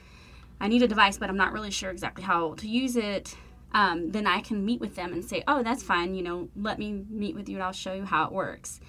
I 0.63 0.69
need 0.69 0.81
a 0.81 0.87
device, 0.87 1.17
but 1.17 1.29
I'm 1.29 1.35
not 1.35 1.51
really 1.51 1.71
sure 1.71 1.91
exactly 1.91 2.23
how 2.23 2.53
to 2.53 2.67
use 2.69 2.95
it, 2.95 3.35
um, 3.73 4.11
then 4.11 4.25
I 4.25 4.39
can 4.39 4.65
meet 4.65 4.79
with 4.79 4.95
them 4.95 5.11
and 5.11 5.23
say, 5.23 5.43
oh, 5.45 5.61
that's 5.61 5.83
fine. 5.83 6.15
You 6.15 6.23
know, 6.23 6.47
let 6.55 6.79
me 6.79 7.03
meet 7.09 7.35
with 7.35 7.49
you 7.49 7.57
and 7.57 7.63
I'll 7.63 7.73
show 7.73 7.91
you 7.93 8.05
how 8.05 8.23
it 8.25 8.31
works. 8.31 8.79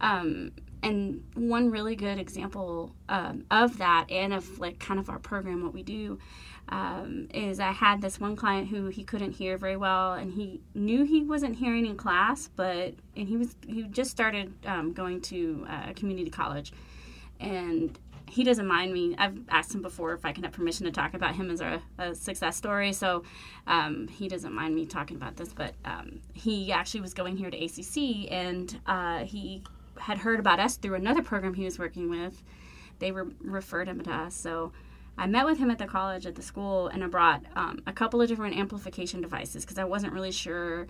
Um, 0.00 0.50
and 0.82 1.22
one 1.34 1.70
really 1.70 1.94
good 1.94 2.18
example 2.18 2.96
um, 3.08 3.44
of 3.52 3.78
that 3.78 4.06
and 4.10 4.34
of 4.34 4.58
like 4.58 4.80
kind 4.80 4.98
of 4.98 5.08
our 5.08 5.20
program, 5.20 5.62
what 5.62 5.72
we 5.72 5.84
do, 5.84 6.18
um, 6.70 7.28
is 7.32 7.60
I 7.60 7.70
had 7.70 8.02
this 8.02 8.18
one 8.18 8.34
client 8.34 8.66
who 8.66 8.86
he 8.86 9.04
couldn't 9.04 9.30
hear 9.32 9.56
very 9.58 9.76
well, 9.76 10.14
and 10.14 10.32
he 10.32 10.60
knew 10.74 11.04
he 11.04 11.22
wasn't 11.22 11.54
hearing 11.54 11.86
in 11.86 11.96
class, 11.96 12.48
but 12.56 12.94
and 13.16 13.28
he 13.28 13.36
was 13.36 13.54
he 13.64 13.84
just 13.84 14.10
started 14.10 14.52
um, 14.66 14.92
going 14.92 15.20
to 15.22 15.66
a 15.68 15.72
uh, 15.72 15.92
community 15.94 16.30
college, 16.30 16.72
and 17.38 17.96
he 18.32 18.44
doesn't 18.44 18.66
mind 18.66 18.94
me. 18.94 19.14
I've 19.18 19.38
asked 19.50 19.74
him 19.74 19.82
before 19.82 20.14
if 20.14 20.24
I 20.24 20.32
can 20.32 20.44
have 20.44 20.54
permission 20.54 20.86
to 20.86 20.90
talk 20.90 21.12
about 21.12 21.34
him 21.34 21.50
as 21.50 21.60
a, 21.60 21.82
a 21.98 22.14
success 22.14 22.56
story, 22.56 22.94
so 22.94 23.24
um, 23.66 24.08
he 24.08 24.26
doesn't 24.26 24.54
mind 24.54 24.74
me 24.74 24.86
talking 24.86 25.18
about 25.18 25.36
this. 25.36 25.52
But 25.52 25.74
um, 25.84 26.18
he 26.32 26.72
actually 26.72 27.02
was 27.02 27.12
going 27.12 27.36
here 27.36 27.50
to 27.50 27.62
ACC, 27.62 28.32
and 28.32 28.80
uh, 28.86 29.18
he 29.24 29.62
had 29.98 30.16
heard 30.16 30.40
about 30.40 30.60
us 30.60 30.78
through 30.78 30.94
another 30.94 31.22
program 31.22 31.52
he 31.52 31.66
was 31.66 31.78
working 31.78 32.08
with. 32.08 32.42
They 33.00 33.12
re- 33.12 33.34
referred 33.42 33.86
him 33.86 34.00
to 34.00 34.10
us, 34.10 34.34
so 34.34 34.72
I 35.18 35.26
met 35.26 35.44
with 35.44 35.58
him 35.58 35.70
at 35.70 35.76
the 35.76 35.86
college 35.86 36.24
at 36.24 36.34
the 36.34 36.42
school, 36.42 36.88
and 36.88 37.04
I 37.04 37.08
brought 37.08 37.42
um, 37.54 37.82
a 37.86 37.92
couple 37.92 38.22
of 38.22 38.28
different 38.28 38.56
amplification 38.56 39.20
devices 39.20 39.66
because 39.66 39.76
I 39.76 39.84
wasn't 39.84 40.14
really 40.14 40.32
sure 40.32 40.86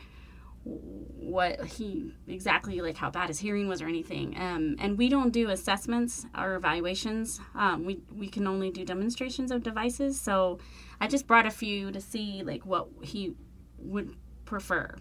what 0.65 1.65
he 1.65 2.13
exactly 2.29 2.81
like 2.81 2.97
how 2.97 3.11
bad 3.11 3.29
his 3.29 3.39
hearing 3.39 3.69
was 3.69 3.83
or 3.83 3.89
anything. 3.89 4.35
Um, 4.37 4.77
and 4.79 4.97
we 4.97 5.09
don't 5.09 5.33
do 5.33 5.51
assessments 5.51 6.27
or 6.37 6.55
evaluations. 6.55 7.41
Um, 7.55 7.85
we 7.85 8.01
we 8.15 8.29
can 8.29 8.47
only 8.47 8.71
do 8.71 8.85
demonstrations 8.85 9.51
of 9.51 9.63
devices. 9.63 10.21
So 10.21 10.59
I 11.01 11.09
just 11.09 11.27
brought 11.27 11.47
a 11.47 11.51
few 11.51 11.91
to 11.91 12.01
see 12.01 12.43
like 12.45 12.65
what 12.65 12.89
he 13.03 13.35
would 13.79 14.15
prefer, 14.45 14.95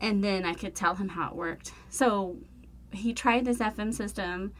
and 0.00 0.24
then 0.24 0.44
I 0.44 0.54
could 0.54 0.74
tell 0.74 0.94
him 0.94 1.08
how 1.08 1.30
it 1.30 1.36
worked. 1.36 1.72
So 1.90 2.36
he 2.92 3.12
tried 3.12 3.44
this 3.44 3.58
FM 3.58 3.92
system. 3.92 4.54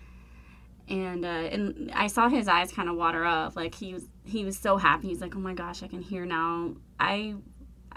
And 0.90 1.22
uh, 1.22 1.28
and 1.28 1.90
I 1.94 2.06
saw 2.06 2.30
his 2.30 2.48
eyes 2.48 2.72
kind 2.72 2.88
of 2.88 2.96
water 2.96 3.22
up, 3.22 3.56
like 3.56 3.74
he 3.74 3.92
was 3.92 4.08
he 4.24 4.42
was 4.46 4.56
so 4.58 4.78
happy. 4.78 5.08
He's 5.08 5.20
like, 5.20 5.36
"Oh 5.36 5.38
my 5.38 5.52
gosh, 5.52 5.82
I 5.82 5.86
can 5.86 6.00
hear 6.00 6.24
now." 6.24 6.76
I 6.98 7.34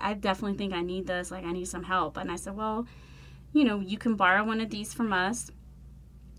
I 0.01 0.13
definitely 0.13 0.58
think 0.58 0.74
I 0.74 0.81
need 0.81 1.08
this. 1.08 1.31
Like, 1.31 1.46
I 1.46 1.51
need 1.51 1.67
some 1.67 1.84
help. 1.84 2.17
And 2.17 2.31
I 2.31 2.36
said, 2.36 2.55
well, 2.55 2.88
you 3.53 3.63
know, 3.63 3.79
you 3.79 3.98
can 3.98 4.15
borrow 4.15 4.43
one 4.43 4.62
of 4.62 4.70
these 4.70 4.93
from 4.93 5.13
us. 5.13 5.51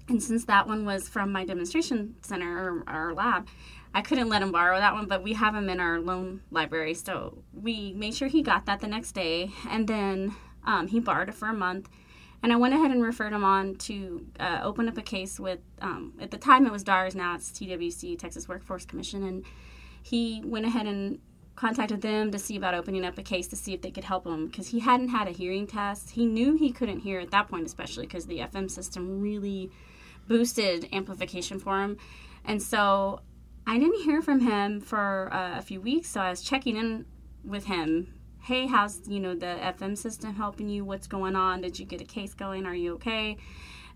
And 0.09 0.23
since 0.23 0.45
that 0.47 0.67
one 0.67 0.85
was 0.85 1.09
from 1.09 1.33
my 1.33 1.45
demonstration 1.45 2.17
center 2.23 2.49
or 2.49 2.85
our 2.87 3.15
lab, 3.15 3.49
I 3.95 4.03
couldn't 4.03 4.29
let 4.29 4.43
him 4.43 4.53
borrow 4.53 4.79
that 4.79 4.95
one, 4.95 5.07
but 5.07 5.23
we 5.23 5.35
have 5.35 5.55
him 5.55 5.69
in 5.69 5.79
our 5.79 6.01
loan 6.01 6.43
library. 6.51 6.95
So 6.95 7.43
we 7.53 7.93
made 7.93 8.15
sure 8.15 8.29
he 8.29 8.43
got 8.43 8.67
that 8.67 8.81
the 8.81 8.89
next 8.89 9.13
day. 9.13 9.51
And 9.69 9.87
then 9.87 10.35
um, 10.65 10.89
he 10.89 10.99
borrowed 10.99 11.29
it 11.29 11.35
for 11.35 11.49
a 11.49 11.55
month. 11.55 11.89
And 12.43 12.53
I 12.53 12.57
went 12.57 12.75
ahead 12.75 12.91
and 12.91 13.03
referred 13.03 13.33
him 13.33 13.45
on 13.45 13.77
to 13.77 14.27
uh, 14.41 14.61
open 14.65 14.89
up 14.89 14.99
a 14.99 15.03
case 15.03 15.39
with, 15.39 15.61
um, 15.81 16.15
at 16.21 16.33
the 16.33 16.39
time 16.39 16.67
it 16.67 16.73
was 16.73 16.83
DARS, 16.83 17.15
now 17.15 17.37
it's 17.37 17.51
TWC, 17.51 18.19
Texas 18.19 18.49
Workforce 18.49 18.85
Commission. 18.85 19.23
And 19.23 19.45
he 20.03 20.43
went 20.45 20.67
ahead 20.67 20.87
and 20.87 21.21
contacted 21.63 22.01
them 22.03 22.33
to 22.33 22.41
see 22.41 22.57
about 22.57 22.75
opening 22.75 23.05
up 23.05 23.17
a 23.17 23.23
case 23.23 23.47
to 23.47 23.55
see 23.55 23.73
if 23.73 23.83
they 23.83 23.91
could 23.93 24.03
help 24.03 24.27
him 24.27 24.49
because 24.49 24.67
he 24.67 24.81
hadn't 24.81 25.11
had 25.11 25.29
a 25.29 25.31
hearing 25.31 25.65
test. 25.65 26.11
He 26.11 26.27
knew 26.27 26.57
he 26.57 26.73
couldn't 26.73 26.99
hear 26.99 27.21
at 27.21 27.31
that 27.31 27.47
point, 27.49 27.67
especially 27.67 28.05
because 28.05 28.27
the 28.27 28.41
FM 28.41 28.69
system 28.69 29.21
really 29.21 29.71
boosted 30.27 30.89
amplification 30.93 31.61
for 31.61 31.81
him. 31.81 31.99
And 32.45 32.61
so 32.61 33.21
I 33.65 33.79
didn't 33.79 34.03
hear 34.03 34.21
from 34.21 34.41
him 34.41 34.81
for 34.81 35.33
uh, 35.33 35.57
a 35.57 35.63
few 35.63 35.81
weeks, 35.81 36.09
so 36.09 36.21
I 36.21 36.31
was 36.31 36.43
checking 36.43 36.77
in 36.77 37.07
with 37.45 37.67
him. 37.67 38.13
Hey, 38.41 38.67
how's 38.67 39.07
you 39.07 39.21
know 39.21 39.37
the 39.37 39.57
FM 39.63 39.97
system 39.97 40.35
helping 40.35 40.69
you? 40.69 40.85
What's 40.85 41.07
going 41.07 41.37
on? 41.37 41.61
Did 41.61 41.79
you 41.79 41.87
get 41.87 42.01
a 42.01 42.05
case 42.05 42.35
going? 42.35 42.67
Are 42.67 42.75
you 42.75 42.95
okay? 42.95 43.37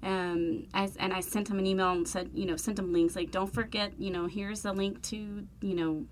Um, 0.04 0.68
I, 0.72 0.88
and 1.00 1.12
I 1.12 1.18
sent 1.18 1.50
him 1.50 1.58
an 1.58 1.66
email 1.66 1.90
and 1.90 2.06
said, 2.06 2.30
you 2.32 2.46
know, 2.46 2.54
sent 2.54 2.78
him 2.78 2.92
links 2.92 3.16
like, 3.16 3.32
don't 3.32 3.52
forget, 3.52 3.98
you 3.98 4.10
know, 4.10 4.26
here's 4.26 4.62
the 4.62 4.72
link 4.72 5.02
to, 5.10 5.16
you 5.62 5.74
know, 5.74 6.04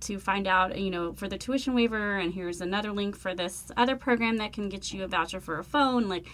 to 0.00 0.18
find 0.18 0.46
out, 0.46 0.78
you 0.78 0.90
know, 0.90 1.12
for 1.12 1.28
the 1.28 1.38
tuition 1.38 1.74
waiver, 1.74 2.16
and 2.16 2.32
here's 2.32 2.60
another 2.60 2.92
link 2.92 3.16
for 3.16 3.34
this 3.34 3.70
other 3.76 3.96
program 3.96 4.38
that 4.38 4.52
can 4.52 4.68
get 4.68 4.92
you 4.92 5.04
a 5.04 5.08
voucher 5.08 5.40
for 5.40 5.58
a 5.58 5.64
phone. 5.64 6.08
Like, 6.08 6.26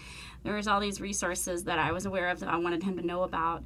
there's 0.45 0.69
all 0.69 0.81
these 0.81 1.01
resources 1.01 1.65
that 1.65 1.79
I 1.79 1.93
was 1.93 2.07
aware 2.07 2.29
of 2.29 2.41
that 2.41 2.49
I 2.49 2.57
wanted 2.57 2.83
him 2.83 2.97
to 2.97 3.07
know 3.07 3.23
about. 3.23 3.65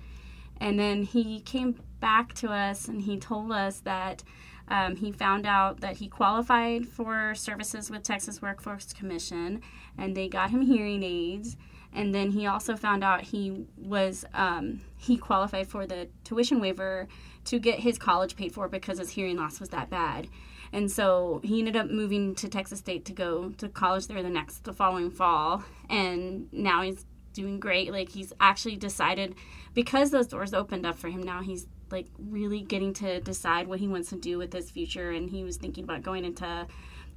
And 0.61 0.79
then 0.79 1.03
he 1.03 1.41
came 1.41 1.81
back 2.01 2.35
to 2.35 2.51
us 2.51 2.89
and 2.89 3.03
he 3.03 3.19
told 3.19 3.53
us 3.53 3.81
that 3.81 4.23
um, 4.69 4.97
he 4.97 5.11
found 5.11 5.47
out 5.47 5.81
that 5.81 5.97
he 5.97 6.09
qualified 6.09 6.87
for 6.87 7.35
services 7.35 7.91
with 7.91 8.05
Texas 8.05 8.41
Workforce 8.41 8.93
Commission, 8.93 9.63
and 9.99 10.17
they 10.17 10.29
got 10.29 10.51
him 10.51 10.63
hearing 10.63 11.03
aids. 11.03 11.57
And 11.93 12.15
then 12.15 12.31
he 12.31 12.47
also 12.47 12.77
found 12.77 13.03
out 13.03 13.23
he 13.23 13.67
was 13.77 14.25
um, 14.33 14.81
he 14.97 15.17
qualified 15.17 15.67
for 15.67 15.87
the 15.87 16.09
tuition 16.23 16.61
waiver 16.61 17.09
to 17.45 17.59
get 17.59 17.81
his 17.81 17.99
college 17.99 18.37
paid 18.37 18.53
for 18.53 18.69
because 18.69 18.99
his 18.99 19.11
hearing 19.11 19.37
loss 19.37 19.61
was 19.61 19.71
that 19.71 19.91
bad. 19.91 20.29
And 20.73 20.91
so 20.91 21.41
he 21.43 21.59
ended 21.59 21.77
up 21.77 21.91
moving 21.91 22.35
to 22.37 22.49
Texas 22.49 22.79
State 22.79 23.05
to 23.07 23.13
go 23.13 23.51
to 23.59 23.69
college 23.69 24.07
there 24.07 24.23
the 24.23 24.31
next 24.31 24.65
the 24.65 24.73
following 24.73 25.11
fall 25.11 25.65
and 25.89 26.49
now 26.53 26.83
he's 26.83 27.05
doing 27.33 27.59
great. 27.59 27.91
Like 27.91 28.11
he's 28.11 28.33
actually 28.41 28.77
decided 28.77 29.35
because 29.75 30.11
those 30.11 30.29
doors 30.29 30.55
opened 30.55 30.87
up 30.87 30.97
for 30.97 31.09
him 31.09 31.23
now 31.23 31.43
he's 31.43 31.67
like 31.91 32.07
really 32.19 32.61
getting 32.61 32.93
to 32.95 33.21
decide 33.21 33.67
what 33.67 33.81
he 33.81 33.89
wants 33.89 34.11
to 34.11 34.17
do 34.17 34.39
with 34.39 34.53
his 34.53 34.71
future 34.71 35.11
and 35.11 35.31
he 35.31 35.43
was 35.43 35.57
thinking 35.57 35.85
about 35.85 36.03
going 36.03 36.25
into 36.25 36.67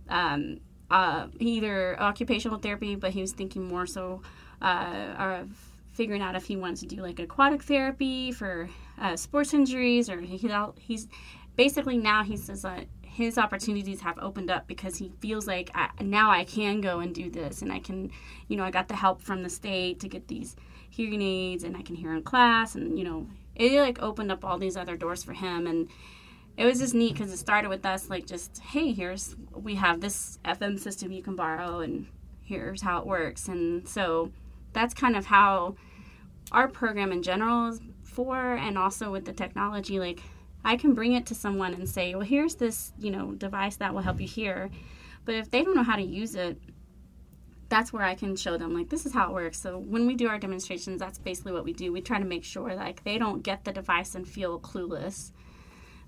um, 0.10 0.60
uh, 0.89 1.27
either 1.39 2.00
occupational 2.00 2.58
therapy 2.58 2.96
but 2.96 3.12
he 3.12 3.22
was 3.22 3.32
thinking 3.32 3.68
more 3.68 3.86
so 3.86 4.22
uh, 4.62 5.13
of 5.18 5.50
figuring 5.92 6.22
out 6.22 6.36
if 6.36 6.46
he 6.46 6.56
wants 6.56 6.82
to 6.82 6.88
do 6.88 6.98
like 6.98 7.20
aquatic 7.20 7.62
therapy 7.63 8.32
for 8.32 8.68
uh, 9.00 9.16
sports 9.16 9.54
injuries 9.54 10.10
or 10.10 10.22
he, 10.22 10.50
he's 10.80 11.08
basically 11.56 11.98
now 11.98 12.24
he 12.24 12.38
says 12.38 12.62
that 12.62 12.86
his 13.04 13.38
opportunities 13.38 14.02
have 14.02 14.18
opened 14.20 14.50
up 14.50 14.68
because 14.68 14.98
he 14.98 15.12
feels 15.20 15.46
like 15.46 15.70
I, 15.76 15.90
now 16.02 16.32
I 16.32 16.46
can 16.46 16.82
go 16.82 17.00
and 17.00 17.14
do 17.14 17.30
this 17.30 17.62
and 17.62 17.72
I 17.72 17.80
can 17.80 18.12
you 18.48 18.58
know 18.58 18.64
I 18.64 18.72
got 18.72 18.88
the 18.88 18.96
help 18.96 19.22
from 19.22 19.44
the 19.44 19.50
state 19.50 20.00
to 20.02 20.08
get 20.08 20.28
these 20.28 20.56
hearing 20.90 21.22
aids 21.22 21.64
and 21.64 21.78
I 21.78 21.82
can 21.82 21.96
hear 21.96 22.14
in 22.14 22.24
class 22.24 22.76
and 22.76 22.98
you 22.98 23.04
know 23.04 23.28
it 23.56 23.80
like 23.80 24.02
opened 24.02 24.32
up 24.32 24.44
all 24.44 24.58
these 24.58 24.78
other 24.78 24.98
doors 24.98 25.24
for 25.24 25.34
him 25.34 25.68
and 25.68 25.88
it 26.56 26.66
was 26.66 26.80
just 26.80 26.94
neat 26.94 27.14
because 27.14 27.32
it 27.32 27.38
started 27.38 27.70
with 27.70 27.86
us 27.86 28.10
like 28.10 28.26
just 28.26 28.60
hey 28.60 28.92
here's 28.92 29.36
we 29.54 29.76
have 29.76 30.02
this 30.02 30.38
fm 30.46 30.80
system 30.80 31.12
you 31.12 31.24
can 31.24 31.36
borrow 31.36 31.80
and 31.80 32.08
here's 32.44 32.82
how 32.82 33.00
it 33.00 33.06
works. 33.06 33.48
And 33.48 33.88
so 33.88 34.32
that's 34.74 34.94
kind 34.94 35.16
of 35.16 35.26
how 35.26 35.76
our 36.52 36.68
program 36.68 37.12
in 37.12 37.24
general 37.24 37.78
is 38.13 38.15
for 38.15 38.53
and 38.55 38.77
also 38.77 39.12
with 39.12 39.25
the 39.25 39.34
technology 39.34 40.00
like 40.00 40.22
i 40.63 40.75
can 40.75 40.93
bring 40.93 41.13
it 41.13 41.25
to 41.25 41.36
someone 41.36 41.74
and 41.74 41.89
say 41.89 42.13
well 42.15 42.25
here's 42.25 42.55
this 42.55 42.93
you 43.00 43.12
know 43.12 43.32
device 43.34 43.77
that 43.77 43.93
will 43.93 44.01
help 44.01 44.22
you 44.22 44.27
hear 44.27 44.70
but 45.25 45.36
if 45.36 45.50
they 45.51 45.63
don't 45.63 45.75
know 45.75 45.84
how 45.84 45.96
to 45.96 46.03
use 46.03 46.36
it 46.36 46.58
that's 47.70 47.91
where 47.91 48.03
i 48.03 48.13
can 48.13 48.36
show 48.36 48.58
them 48.58 48.74
like 48.74 48.89
this 48.89 49.05
is 49.05 49.13
how 49.13 49.29
it 49.29 49.34
works. 49.34 49.60
So 49.60 49.79
when 49.79 50.05
we 50.05 50.15
do 50.15 50.27
our 50.27 50.38
demonstrations 50.38 51.00
that's 51.00 51.17
basically 51.17 51.53
what 51.53 51.63
we 51.63 51.74
do. 51.74 51.91
We 51.91 52.01
try 52.01 52.20
to 52.20 52.25
make 52.25 52.43
sure 52.43 52.75
like 52.75 53.03
they 53.03 53.17
don't 53.17 53.41
get 53.41 53.63
the 53.63 53.72
device 53.72 54.13
and 54.13 54.27
feel 54.27 54.60
clueless. 54.60 55.32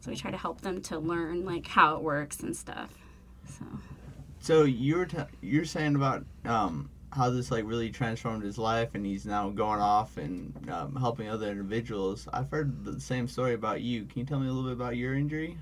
So 0.01 0.11
we 0.11 0.15
try 0.15 0.29
to 0.29 0.37
help 0.37 0.61
them 0.61 0.81
to 0.83 0.99
learn 0.99 1.43
like 1.43 1.65
how 1.65 1.95
it 1.95 2.03
works 2.03 2.41
and 2.41 2.55
stuff. 2.55 2.91
So 3.47 3.65
so 4.39 4.63
you're 4.63 5.05
t- 5.05 5.17
you're 5.41 5.65
saying 5.65 5.95
about 5.95 6.23
um, 6.43 6.91
how 7.11 7.29
this 7.29 7.51
like 7.51 7.65
really 7.65 7.89
transformed 7.89 8.43
his 8.43 8.57
life 8.57 8.89
and 8.93 9.05
he's 9.05 9.25
now 9.25 9.49
going 9.49 9.79
off 9.79 10.17
and 10.17 10.53
um, 10.69 10.95
helping 10.95 11.29
other 11.29 11.49
individuals. 11.49 12.27
I've 12.33 12.49
heard 12.51 12.83
the 12.83 12.99
same 12.99 13.27
story 13.27 13.53
about 13.53 13.81
you. 13.81 14.05
Can 14.05 14.19
you 14.19 14.25
tell 14.25 14.39
me 14.39 14.47
a 14.47 14.51
little 14.51 14.69
bit 14.69 14.73
about 14.73 14.97
your 14.97 15.15
injury? 15.15 15.57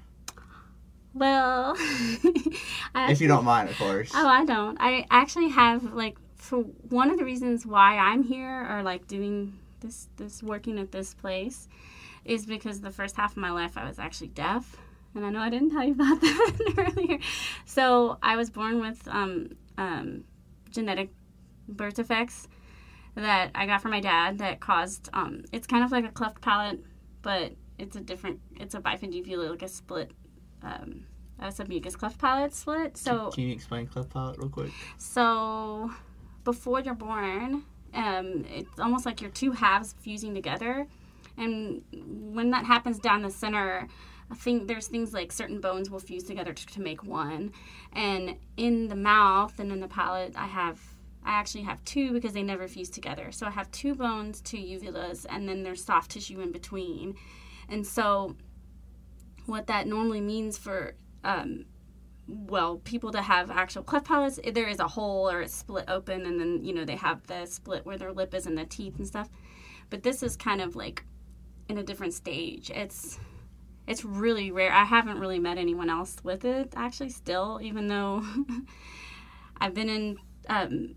Well 1.13 1.75
if 2.95 3.21
you 3.21 3.27
don't 3.27 3.45
mind 3.45 3.69
of 3.69 3.77
course. 3.77 4.11
Oh 4.15 4.27
i 4.27 4.45
don't. 4.45 4.77
I 4.79 5.05
actually 5.11 5.49
have 5.49 5.93
like 5.93 6.17
for 6.35 6.59
one 6.89 7.09
of 7.09 7.17
the 7.17 7.23
reasons 7.23 7.65
why 7.65 7.97
i'm 7.97 8.21
here 8.21 8.67
or 8.69 8.83
like 8.83 9.07
doing 9.07 9.57
this 9.79 10.09
this 10.17 10.43
working 10.43 10.77
at 10.77 10.91
this 10.91 11.13
place 11.13 11.69
is 12.25 12.45
because 12.45 12.81
the 12.81 12.91
first 12.91 13.15
half 13.15 13.31
of 13.31 13.37
my 13.37 13.49
life 13.49 13.77
i 13.77 13.87
was 13.87 13.97
actually 13.97 14.27
deaf 14.27 14.75
and 15.15 15.25
i 15.25 15.29
know 15.29 15.39
i 15.39 15.49
didn't 15.49 15.71
tell 15.71 15.83
you 15.85 15.93
about 15.99 16.19
that 16.19 16.73
earlier. 16.97 17.19
So 17.65 18.17
i 18.21 18.35
was 18.35 18.49
born 18.49 18.81
with 18.81 19.07
um, 19.07 19.55
um, 19.77 20.23
genetic 20.71 21.11
birth 21.67 21.95
defects 21.95 22.47
that 23.15 23.51
I 23.53 23.65
got 23.65 23.81
from 23.81 23.91
my 23.91 23.99
dad 23.99 24.39
that 24.39 24.59
caused 24.59 25.09
um, 25.13 25.43
it's 25.51 25.67
kind 25.67 25.83
of 25.83 25.91
like 25.91 26.05
a 26.05 26.11
cleft 26.11 26.41
palate, 26.41 26.83
but 27.21 27.53
it's 27.77 27.95
a 27.95 28.01
different 28.01 28.39
it's 28.55 28.75
a 28.75 28.79
biphagy 28.79 29.25
like 29.49 29.61
a 29.61 29.67
split 29.67 30.11
um, 30.61 31.05
a 31.39 31.47
submucous 31.47 31.97
cleft 31.97 32.17
palate 32.19 32.53
split. 32.53 32.97
So 32.97 33.29
can 33.31 33.43
you 33.43 33.53
explain 33.53 33.87
cleft 33.87 34.09
palate 34.09 34.37
real 34.39 34.49
quick? 34.49 34.71
So 34.97 35.91
before 36.43 36.81
you're 36.81 36.93
born, 36.95 37.63
um, 37.93 38.45
it's 38.49 38.79
almost 38.79 39.05
like 39.05 39.21
your 39.21 39.31
two 39.31 39.51
halves 39.51 39.93
fusing 39.99 40.33
together, 40.33 40.87
and 41.37 41.83
when 41.91 42.49
that 42.51 42.65
happens 42.65 42.99
down 42.99 43.21
the 43.21 43.31
center. 43.31 43.87
I 44.31 44.35
think 44.35 44.67
there's 44.67 44.87
things 44.87 45.13
like 45.13 45.31
certain 45.31 45.59
bones 45.59 45.91
will 45.91 45.99
fuse 45.99 46.23
together 46.23 46.53
to, 46.53 46.65
to 46.67 46.81
make 46.81 47.03
one, 47.03 47.51
and 47.91 48.35
in 48.57 48.87
the 48.87 48.95
mouth 48.95 49.59
and 49.59 49.71
in 49.71 49.79
the 49.79 49.87
palate, 49.87 50.33
I 50.35 50.47
have 50.47 50.79
I 51.25 51.33
actually 51.33 51.63
have 51.63 51.83
two 51.85 52.11
because 52.13 52.33
they 52.33 52.43
never 52.43 52.67
fuse 52.67 52.89
together. 52.89 53.31
So 53.31 53.45
I 53.45 53.51
have 53.51 53.71
two 53.71 53.95
bones, 53.95 54.41
two 54.41 54.57
uvulas, 54.57 55.25
and 55.29 55.47
then 55.47 55.63
there's 55.63 55.83
soft 55.83 56.11
tissue 56.11 56.41
in 56.41 56.51
between. 56.51 57.15
And 57.69 57.85
so, 57.85 58.35
what 59.45 59.67
that 59.67 59.87
normally 59.87 60.21
means 60.21 60.57
for, 60.57 60.95
um, 61.23 61.65
well, 62.27 62.77
people 62.77 63.11
that 63.11 63.23
have 63.23 63.51
actual 63.51 63.83
cleft 63.83 64.05
palates, 64.05 64.39
there 64.53 64.67
is 64.67 64.79
a 64.79 64.87
hole 64.87 65.29
or 65.29 65.41
it's 65.41 65.55
split 65.55 65.85
open, 65.87 66.25
and 66.25 66.39
then, 66.39 66.63
you 66.63 66.73
know, 66.73 66.85
they 66.85 66.95
have 66.95 67.25
the 67.27 67.45
split 67.45 67.85
where 67.85 67.97
their 67.97 68.11
lip 68.11 68.33
is 68.33 68.45
and 68.45 68.57
the 68.57 68.65
teeth 68.65 68.97
and 68.97 69.07
stuff. 69.07 69.29
But 69.89 70.03
this 70.03 70.23
is 70.23 70.35
kind 70.35 70.61
of 70.61 70.75
like 70.75 71.03
in 71.69 71.77
a 71.77 71.83
different 71.83 72.13
stage. 72.13 72.69
It's 72.69 73.19
it's 73.85 74.05
really 74.05 74.51
rare. 74.51 74.71
I 74.71 74.85
haven't 74.85 75.19
really 75.19 75.39
met 75.39 75.57
anyone 75.57 75.89
else 75.89 76.15
with 76.23 76.45
it 76.45 76.73
actually 76.75 77.09
still, 77.09 77.59
even 77.61 77.87
though 77.87 78.23
I've 79.57 79.73
been 79.73 79.89
in 79.89 80.17
um, 80.49 80.95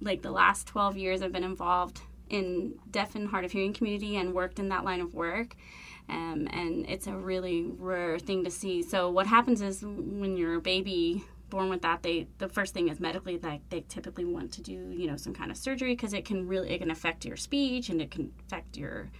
like 0.00 0.22
the 0.22 0.30
last 0.30 0.66
12 0.66 0.96
years 0.96 1.22
I've 1.22 1.32
been 1.32 1.44
involved 1.44 2.00
in 2.28 2.74
deaf 2.90 3.14
and 3.14 3.28
hard 3.28 3.44
of 3.44 3.52
hearing 3.52 3.72
community 3.72 4.16
and 4.16 4.34
worked 4.34 4.58
in 4.58 4.68
that 4.68 4.84
line 4.84 5.00
of 5.00 5.14
work. 5.14 5.54
Um, 6.08 6.48
and 6.52 6.88
it's 6.88 7.06
a 7.06 7.14
really 7.14 7.66
rare 7.78 8.18
thing 8.18 8.44
to 8.44 8.50
see. 8.50 8.82
So 8.82 9.10
what 9.10 9.26
happens 9.26 9.60
is 9.60 9.82
when 9.82 10.36
you're 10.36 10.54
a 10.54 10.60
baby 10.60 11.24
born 11.50 11.68
with 11.68 11.82
that, 11.82 12.02
they 12.02 12.26
the 12.38 12.48
first 12.48 12.74
thing 12.74 12.88
is 12.88 13.00
medically 13.00 13.38
like 13.38 13.68
they 13.70 13.84
typically 13.88 14.24
want 14.24 14.52
to 14.52 14.62
do 14.62 14.72
you 14.72 15.06
know 15.06 15.16
some 15.16 15.34
kind 15.34 15.50
of 15.50 15.56
surgery 15.56 15.94
because 15.94 16.12
it 16.12 16.24
can 16.24 16.46
really 16.46 16.70
it 16.70 16.78
can 16.78 16.90
affect 16.90 17.24
your 17.24 17.36
speech 17.36 17.88
and 17.88 18.00
it 18.00 18.10
can 18.10 18.32
affect 18.46 18.76
your 18.76 19.10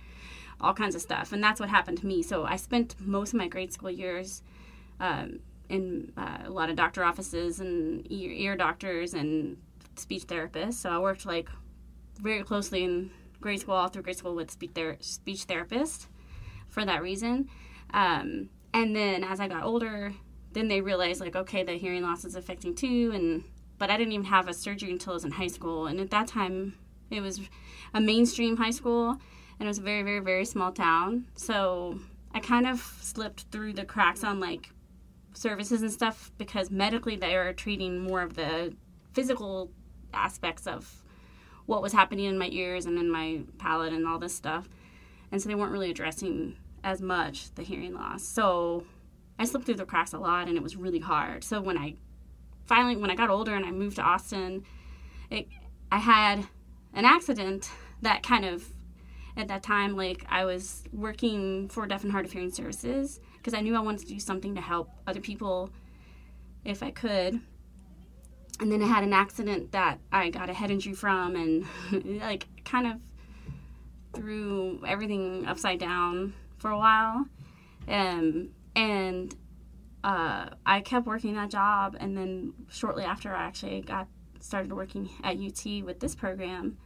all 0.60 0.74
kinds 0.74 0.94
of 0.94 1.02
stuff. 1.02 1.32
And 1.32 1.42
that's 1.42 1.60
what 1.60 1.68
happened 1.68 1.98
to 1.98 2.06
me. 2.06 2.22
So 2.22 2.44
I 2.44 2.56
spent 2.56 2.94
most 3.00 3.32
of 3.32 3.38
my 3.38 3.48
grade 3.48 3.72
school 3.72 3.90
years. 3.90 4.42
Um, 4.98 5.40
in 5.68 6.12
uh, 6.16 6.38
a 6.44 6.50
lot 6.50 6.70
of 6.70 6.76
doctor 6.76 7.02
offices 7.02 7.58
and 7.58 8.06
ear, 8.10 8.30
ear 8.30 8.56
doctors 8.56 9.14
and 9.14 9.56
speech 9.98 10.24
therapist. 10.24 10.80
So 10.80 10.90
I 10.90 10.98
worked 10.98 11.26
like 11.26 11.48
very 12.20 12.42
closely 12.42 12.84
in 12.84 13.10
grade 13.40 13.60
school, 13.60 13.74
all 13.74 13.88
through 13.88 14.02
grade 14.02 14.16
school 14.16 14.34
with 14.34 14.50
speech, 14.50 14.72
ther- 14.74 14.96
speech 15.00 15.44
therapist 15.44 16.08
for 16.68 16.84
that 16.84 17.02
reason. 17.02 17.48
Um, 17.92 18.50
and 18.72 18.94
then 18.94 19.24
as 19.24 19.40
I 19.40 19.48
got 19.48 19.62
older, 19.62 20.12
then 20.52 20.68
they 20.68 20.80
realized 20.80 21.20
like, 21.20 21.36
okay, 21.36 21.62
the 21.62 21.72
hearing 21.72 22.02
loss 22.02 22.24
is 22.24 22.34
affecting 22.34 22.74
too. 22.74 23.12
And 23.14 23.44
but 23.78 23.90
I 23.90 23.96
didn't 23.96 24.12
even 24.12 24.26
have 24.26 24.48
a 24.48 24.54
surgery 24.54 24.90
until 24.90 25.12
I 25.12 25.14
was 25.14 25.24
in 25.24 25.32
high 25.32 25.46
school. 25.48 25.86
And 25.86 26.00
at 26.00 26.10
that 26.10 26.28
time, 26.28 26.74
it 27.10 27.20
was 27.20 27.40
a 27.94 28.00
mainstream 28.00 28.56
high 28.56 28.70
school, 28.70 29.10
and 29.10 29.66
it 29.66 29.66
was 29.66 29.78
a 29.78 29.82
very, 29.82 30.02
very, 30.02 30.20
very 30.20 30.44
small 30.44 30.72
town. 30.72 31.26
So 31.36 31.98
I 32.32 32.40
kind 32.40 32.66
of 32.66 32.80
slipped 33.00 33.46
through 33.52 33.74
the 33.74 33.84
cracks 33.84 34.24
on 34.24 34.40
like 34.40 34.70
services 35.34 35.82
and 35.82 35.92
stuff 35.92 36.32
because 36.38 36.70
medically 36.70 37.16
they 37.16 37.36
are 37.36 37.52
treating 37.52 38.00
more 38.00 38.22
of 38.22 38.34
the 38.34 38.74
physical 39.12 39.70
aspects 40.16 40.66
of 40.66 41.02
what 41.66 41.82
was 41.82 41.92
happening 41.92 42.26
in 42.26 42.38
my 42.38 42.48
ears 42.50 42.86
and 42.86 42.98
in 42.98 43.10
my 43.10 43.40
palate 43.58 43.92
and 43.92 44.06
all 44.06 44.18
this 44.18 44.34
stuff. 44.34 44.68
And 45.30 45.42
so 45.42 45.48
they 45.48 45.54
weren't 45.54 45.72
really 45.72 45.90
addressing 45.90 46.56
as 46.84 47.02
much 47.02 47.52
the 47.54 47.62
hearing 47.62 47.94
loss. 47.94 48.22
So 48.22 48.84
I 49.38 49.44
slipped 49.44 49.66
through 49.66 49.74
the 49.74 49.84
cracks 49.84 50.12
a 50.12 50.18
lot 50.18 50.48
and 50.48 50.56
it 50.56 50.62
was 50.62 50.76
really 50.76 51.00
hard. 51.00 51.44
So 51.44 51.60
when 51.60 51.76
I 51.76 51.94
finally 52.64 52.96
when 52.96 53.10
I 53.10 53.14
got 53.14 53.30
older 53.30 53.54
and 53.54 53.66
I 53.66 53.70
moved 53.70 53.96
to 53.96 54.02
Austin, 54.02 54.64
it 55.30 55.48
I 55.90 55.98
had 55.98 56.46
an 56.94 57.04
accident 57.04 57.70
that 58.02 58.22
kind 58.22 58.44
of 58.44 58.64
at 59.36 59.48
that 59.48 59.62
time 59.62 59.96
like 59.96 60.24
I 60.28 60.44
was 60.44 60.84
working 60.92 61.68
for 61.68 61.86
deaf 61.86 62.04
and 62.04 62.12
hard 62.12 62.24
of 62.24 62.32
hearing 62.32 62.50
services 62.50 63.20
because 63.36 63.52
I 63.54 63.60
knew 63.60 63.76
I 63.76 63.80
wanted 63.80 64.00
to 64.00 64.06
do 64.06 64.20
something 64.20 64.54
to 64.54 64.60
help 64.60 64.90
other 65.06 65.20
people 65.20 65.70
if 66.64 66.82
I 66.82 66.90
could 66.90 67.40
and 68.60 68.72
then 68.72 68.82
I 68.82 68.86
had 68.86 69.04
an 69.04 69.12
accident 69.12 69.72
that 69.72 69.98
I 70.10 70.30
got 70.30 70.48
a 70.48 70.54
head 70.54 70.70
injury 70.70 70.94
from, 70.94 71.36
and 71.36 72.20
like 72.20 72.46
kind 72.64 72.86
of 72.86 72.94
threw 74.14 74.82
everything 74.86 75.46
upside 75.46 75.78
down 75.78 76.34
for 76.58 76.70
a 76.70 76.78
while. 76.78 77.26
Um, 77.88 78.50
and 78.74 79.34
uh, 80.02 80.50
I 80.64 80.80
kept 80.80 81.06
working 81.06 81.34
that 81.34 81.50
job, 81.50 81.96
and 82.00 82.16
then 82.16 82.54
shortly 82.70 83.04
after, 83.04 83.34
I 83.34 83.44
actually 83.44 83.82
got 83.82 84.08
started 84.40 84.72
working 84.72 85.10
at 85.22 85.36
UT 85.36 85.84
with 85.84 86.00
this 86.00 86.14
program, 86.14 86.78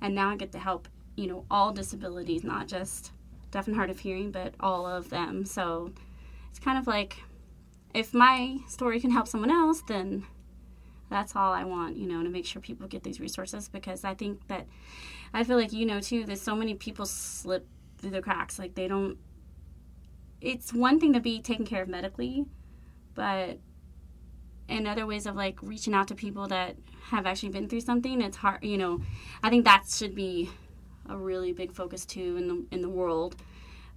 and 0.00 0.14
now 0.14 0.30
I 0.30 0.36
get 0.36 0.52
to 0.52 0.58
help 0.58 0.88
you 1.16 1.26
know 1.26 1.44
all 1.50 1.72
disabilities, 1.72 2.44
not 2.44 2.68
just 2.68 3.12
deaf 3.50 3.66
and 3.66 3.76
hard 3.76 3.90
of 3.90 3.98
hearing, 3.98 4.30
but 4.30 4.54
all 4.60 4.86
of 4.86 5.10
them. 5.10 5.44
So 5.44 5.92
it's 6.50 6.58
kind 6.58 6.78
of 6.78 6.86
like 6.86 7.18
if 7.94 8.14
my 8.14 8.58
story 8.68 9.00
can 9.00 9.10
help 9.10 9.28
someone 9.28 9.50
else, 9.50 9.82
then 9.86 10.24
that's 11.08 11.34
all 11.34 11.52
I 11.52 11.64
want, 11.64 11.96
you 11.96 12.06
know, 12.06 12.22
to 12.22 12.28
make 12.28 12.44
sure 12.44 12.60
people 12.60 12.86
get 12.86 13.02
these 13.02 13.20
resources 13.20 13.68
because 13.68 14.04
I 14.04 14.14
think 14.14 14.46
that 14.48 14.66
I 15.32 15.44
feel 15.44 15.56
like 15.56 15.72
you 15.72 15.86
know 15.86 16.00
too 16.00 16.24
that 16.24 16.38
so 16.38 16.54
many 16.54 16.74
people 16.74 17.06
slip 17.06 17.66
through 17.98 18.10
the 18.10 18.22
cracks 18.22 18.58
like 18.58 18.74
they 18.74 18.86
don't 18.86 19.18
it's 20.40 20.72
one 20.72 21.00
thing 21.00 21.12
to 21.14 21.20
be 21.20 21.40
taken 21.40 21.66
care 21.66 21.82
of 21.82 21.88
medically, 21.88 22.44
but 23.14 23.58
in 24.68 24.86
other 24.86 25.06
ways 25.06 25.26
of 25.26 25.34
like 25.34 25.58
reaching 25.62 25.94
out 25.94 26.08
to 26.08 26.14
people 26.14 26.46
that 26.48 26.76
have 27.04 27.26
actually 27.26 27.48
been 27.48 27.68
through 27.68 27.80
something, 27.80 28.20
it's 28.20 28.36
hard, 28.36 28.62
you 28.62 28.76
know, 28.76 29.00
I 29.42 29.50
think 29.50 29.64
that 29.64 29.84
should 29.88 30.14
be 30.14 30.50
a 31.08 31.16
really 31.16 31.52
big 31.52 31.72
focus 31.72 32.04
too 32.04 32.36
in 32.36 32.48
the 32.48 32.64
in 32.70 32.82
the 32.82 32.88
world. 32.88 33.36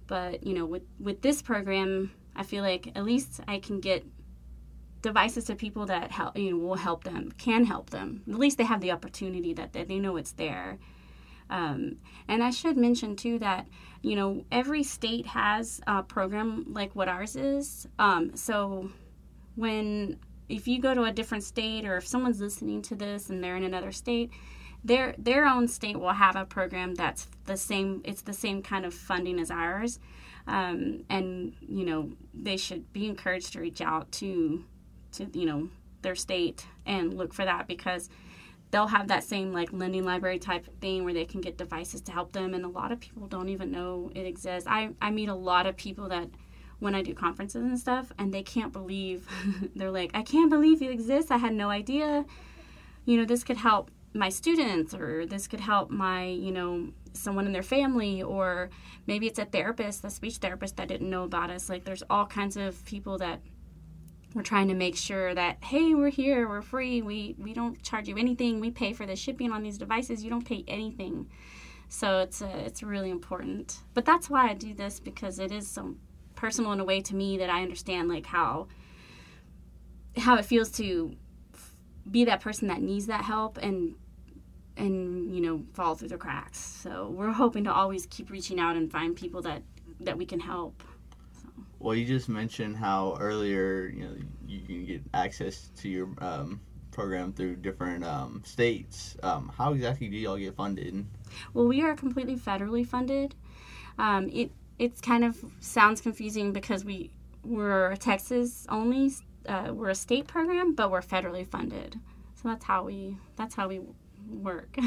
But, 0.06 0.44
you 0.44 0.54
know, 0.54 0.66
with 0.66 0.82
with 0.98 1.22
this 1.22 1.42
program, 1.42 2.10
I 2.34 2.42
feel 2.42 2.62
like 2.62 2.90
at 2.94 3.04
least 3.04 3.40
I 3.46 3.58
can 3.58 3.80
get 3.80 4.04
devices 5.02 5.44
to 5.44 5.54
people 5.54 5.86
that 5.86 6.10
help 6.10 6.36
you 6.38 6.52
know 6.52 6.58
will 6.58 6.76
help 6.76 7.04
them 7.04 7.32
can 7.38 7.64
help 7.64 7.90
them. 7.90 8.22
At 8.28 8.38
least 8.38 8.58
they 8.58 8.64
have 8.64 8.80
the 8.80 8.92
opportunity 8.92 9.52
that, 9.54 9.72
that 9.72 9.88
they 9.88 9.98
know 9.98 10.16
it's 10.16 10.32
there. 10.32 10.78
Um, 11.50 11.98
and 12.28 12.42
i 12.42 12.50
should 12.50 12.78
mention 12.78 13.14
too 13.14 13.38
that 13.40 13.66
you 14.00 14.16
know 14.16 14.44
every 14.50 14.82
state 14.82 15.26
has 15.26 15.82
a 15.86 16.02
program 16.02 16.64
like 16.68 16.94
what 16.94 17.08
ours 17.08 17.36
is. 17.36 17.86
Um, 17.98 18.34
so 18.34 18.90
when 19.56 20.18
if 20.48 20.66
you 20.66 20.80
go 20.80 20.94
to 20.94 21.04
a 21.04 21.12
different 21.12 21.44
state 21.44 21.84
or 21.84 21.96
if 21.96 22.06
someone's 22.06 22.40
listening 22.40 22.82
to 22.82 22.94
this 22.94 23.28
and 23.28 23.42
they're 23.42 23.56
in 23.56 23.64
another 23.64 23.92
state 23.92 24.30
their 24.84 25.14
their 25.18 25.46
own 25.46 25.68
state 25.68 25.98
will 25.98 26.12
have 26.12 26.36
a 26.36 26.44
program 26.44 26.94
that's 26.94 27.28
the 27.44 27.56
same 27.56 28.00
it's 28.04 28.22
the 28.22 28.32
same 28.32 28.62
kind 28.62 28.84
of 28.84 28.94
funding 28.94 29.38
as 29.38 29.50
ours. 29.50 29.98
Um, 30.46 31.04
and 31.08 31.54
you 31.60 31.84
know 31.84 32.10
they 32.34 32.56
should 32.56 32.92
be 32.92 33.06
encouraged 33.06 33.52
to 33.52 33.60
reach 33.60 33.80
out 33.80 34.10
to 34.12 34.64
to 35.12 35.26
you 35.38 35.46
know 35.46 35.68
their 36.02 36.14
state 36.14 36.66
and 36.84 37.14
look 37.14 37.32
for 37.32 37.44
that 37.44 37.66
because 37.68 38.08
they'll 38.70 38.88
have 38.88 39.08
that 39.08 39.22
same 39.22 39.52
like 39.52 39.72
lending 39.72 40.04
library 40.04 40.38
type 40.38 40.66
thing 40.80 41.04
where 41.04 41.14
they 41.14 41.24
can 41.24 41.40
get 41.40 41.56
devices 41.56 42.00
to 42.00 42.12
help 42.12 42.32
them 42.32 42.54
and 42.54 42.64
a 42.64 42.68
lot 42.68 42.90
of 42.90 42.98
people 42.98 43.26
don't 43.26 43.48
even 43.48 43.70
know 43.70 44.10
it 44.14 44.26
exists. 44.26 44.68
I, 44.68 44.90
I 45.00 45.10
meet 45.10 45.28
a 45.28 45.34
lot 45.34 45.66
of 45.66 45.76
people 45.76 46.08
that 46.08 46.28
when 46.80 46.96
i 46.96 47.02
do 47.02 47.14
conferences 47.14 47.62
and 47.62 47.78
stuff 47.78 48.12
and 48.18 48.34
they 48.34 48.42
can't 48.42 48.72
believe 48.72 49.28
they're 49.76 49.92
like 49.92 50.10
i 50.14 50.22
can't 50.22 50.50
believe 50.50 50.82
you 50.82 50.90
exist 50.90 51.30
i 51.30 51.36
had 51.36 51.54
no 51.54 51.70
idea 51.70 52.24
you 53.04 53.16
know 53.16 53.24
this 53.24 53.44
could 53.44 53.58
help 53.58 53.88
my 54.14 54.28
students 54.28 54.94
or 54.94 55.24
this 55.26 55.46
could 55.46 55.60
help 55.60 55.90
my 55.90 56.24
you 56.24 56.52
know 56.52 56.88
someone 57.14 57.46
in 57.46 57.52
their 57.52 57.62
family 57.62 58.22
or 58.22 58.70
maybe 59.06 59.26
it's 59.26 59.38
a 59.38 59.44
therapist 59.44 60.04
a 60.04 60.10
speech 60.10 60.36
therapist 60.36 60.76
that 60.76 60.88
didn't 60.88 61.10
know 61.10 61.24
about 61.24 61.50
us. 61.50 61.68
Like 61.68 61.84
there's 61.84 62.02
all 62.08 62.26
kinds 62.26 62.56
of 62.56 62.84
people 62.84 63.18
that 63.18 63.40
we're 64.34 64.42
trying 64.42 64.68
to 64.68 64.74
make 64.74 64.96
sure 64.96 65.34
that 65.34 65.62
hey 65.62 65.94
we're 65.94 66.10
here 66.10 66.48
we're 66.48 66.62
free 66.62 67.02
we 67.02 67.34
we 67.38 67.52
don't 67.52 67.82
charge 67.82 68.08
you 68.08 68.16
anything 68.16 68.60
we 68.60 68.70
pay 68.70 68.92
for 68.92 69.06
the 69.06 69.16
shipping 69.16 69.52
on 69.52 69.62
these 69.62 69.78
devices 69.78 70.22
you 70.22 70.30
don't 70.30 70.46
pay 70.46 70.64
anything. 70.68 71.28
So 71.88 72.20
it's 72.20 72.40
uh, 72.40 72.62
it's 72.66 72.82
really 72.82 73.10
important. 73.10 73.78
But 73.94 74.04
that's 74.04 74.30
why 74.30 74.48
i 74.48 74.54
do 74.54 74.74
this 74.74 75.00
because 75.00 75.38
it 75.38 75.52
is 75.52 75.68
so 75.68 75.96
personal 76.34 76.72
in 76.72 76.80
a 76.80 76.84
way 76.84 77.00
to 77.00 77.14
me 77.14 77.36
that 77.38 77.50
i 77.50 77.62
understand 77.62 78.08
like 78.08 78.26
how 78.26 78.66
how 80.16 80.36
it 80.36 80.44
feels 80.44 80.70
to 80.70 81.14
be 82.10 82.24
that 82.24 82.40
person 82.40 82.68
that 82.68 82.82
needs 82.82 83.06
that 83.06 83.22
help 83.22 83.58
and 83.58 83.94
and 84.76 85.34
you 85.34 85.40
know 85.40 85.62
fall 85.74 85.94
through 85.94 86.08
the 86.08 86.18
cracks. 86.18 86.58
So 86.58 87.10
we're 87.10 87.32
hoping 87.32 87.64
to 87.64 87.72
always 87.72 88.06
keep 88.06 88.30
reaching 88.30 88.58
out 88.58 88.76
and 88.76 88.90
find 88.90 89.14
people 89.14 89.42
that 89.42 89.62
that 90.00 90.16
we 90.16 90.26
can 90.26 90.40
help 90.40 90.82
well, 91.82 91.94
you 91.94 92.06
just 92.06 92.28
mentioned 92.28 92.76
how 92.76 93.16
earlier, 93.20 93.86
you 93.86 94.04
know, 94.04 94.14
you 94.46 94.60
can 94.60 94.84
get 94.86 95.02
access 95.14 95.70
to 95.78 95.88
your 95.88 96.08
um, 96.18 96.60
program 96.92 97.32
through 97.32 97.56
different 97.56 98.04
um, 98.04 98.42
states. 98.44 99.16
Um, 99.22 99.52
how 99.56 99.72
exactly 99.72 100.08
do 100.08 100.16
y'all 100.16 100.36
get 100.36 100.54
funded? 100.54 101.06
Well, 101.54 101.66
we 101.66 101.82
are 101.82 101.94
completely 101.94 102.36
federally 102.36 102.86
funded. 102.86 103.34
Um, 103.98 104.28
it 104.32 104.52
it's 104.78 105.00
kind 105.00 105.24
of 105.24 105.36
sounds 105.60 106.00
confusing 106.00 106.52
because 106.52 106.84
we 106.84 107.10
we're 107.44 107.96
Texas 107.96 108.66
only. 108.68 109.12
Uh, 109.46 109.70
we're 109.72 109.88
a 109.88 109.94
state 109.94 110.28
program, 110.28 110.74
but 110.74 110.90
we're 110.90 111.02
federally 111.02 111.46
funded. 111.46 111.98
So 112.36 112.48
that's 112.48 112.64
how 112.64 112.84
we 112.84 113.16
that's 113.36 113.54
how 113.54 113.68
we 113.68 113.80
work. 114.28 114.76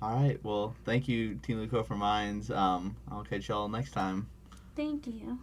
All 0.00 0.14
right. 0.14 0.38
Well, 0.44 0.74
thank 0.84 1.08
you, 1.08 1.34
Team 1.36 1.58
Luke 1.58 1.70
Hope 1.70 1.88
for 1.88 1.96
Minds. 1.96 2.50
Um, 2.50 2.96
I'll 3.10 3.24
catch 3.24 3.48
y'all 3.48 3.68
next 3.68 3.92
time. 3.92 4.28
Thank 4.76 5.06
you. 5.06 5.40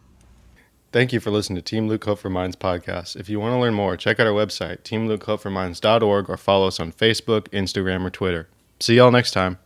Thank 0.94 1.12
you 1.12 1.20
for 1.20 1.30
listening 1.30 1.58
to 1.58 1.62
Team 1.62 1.90
Luke 1.90 2.06
Hope 2.06 2.20
for 2.20 2.30
Minds 2.30 2.56
podcast. 2.56 3.18
If 3.18 3.28
you 3.28 3.38
want 3.38 3.54
to 3.54 3.60
learn 3.60 3.74
more, 3.74 3.98
check 3.98 4.18
out 4.18 4.28
our 4.28 4.34
website, 4.34 4.80
teamlukehopeforminds.org, 4.84 6.30
or 6.30 6.38
follow 6.38 6.68
us 6.68 6.80
on 6.80 6.94
Facebook, 6.94 7.50
Instagram, 7.50 8.06
or 8.06 8.10
Twitter. 8.10 8.48
See 8.80 8.96
y'all 8.96 9.12
next 9.12 9.32
time. 9.32 9.58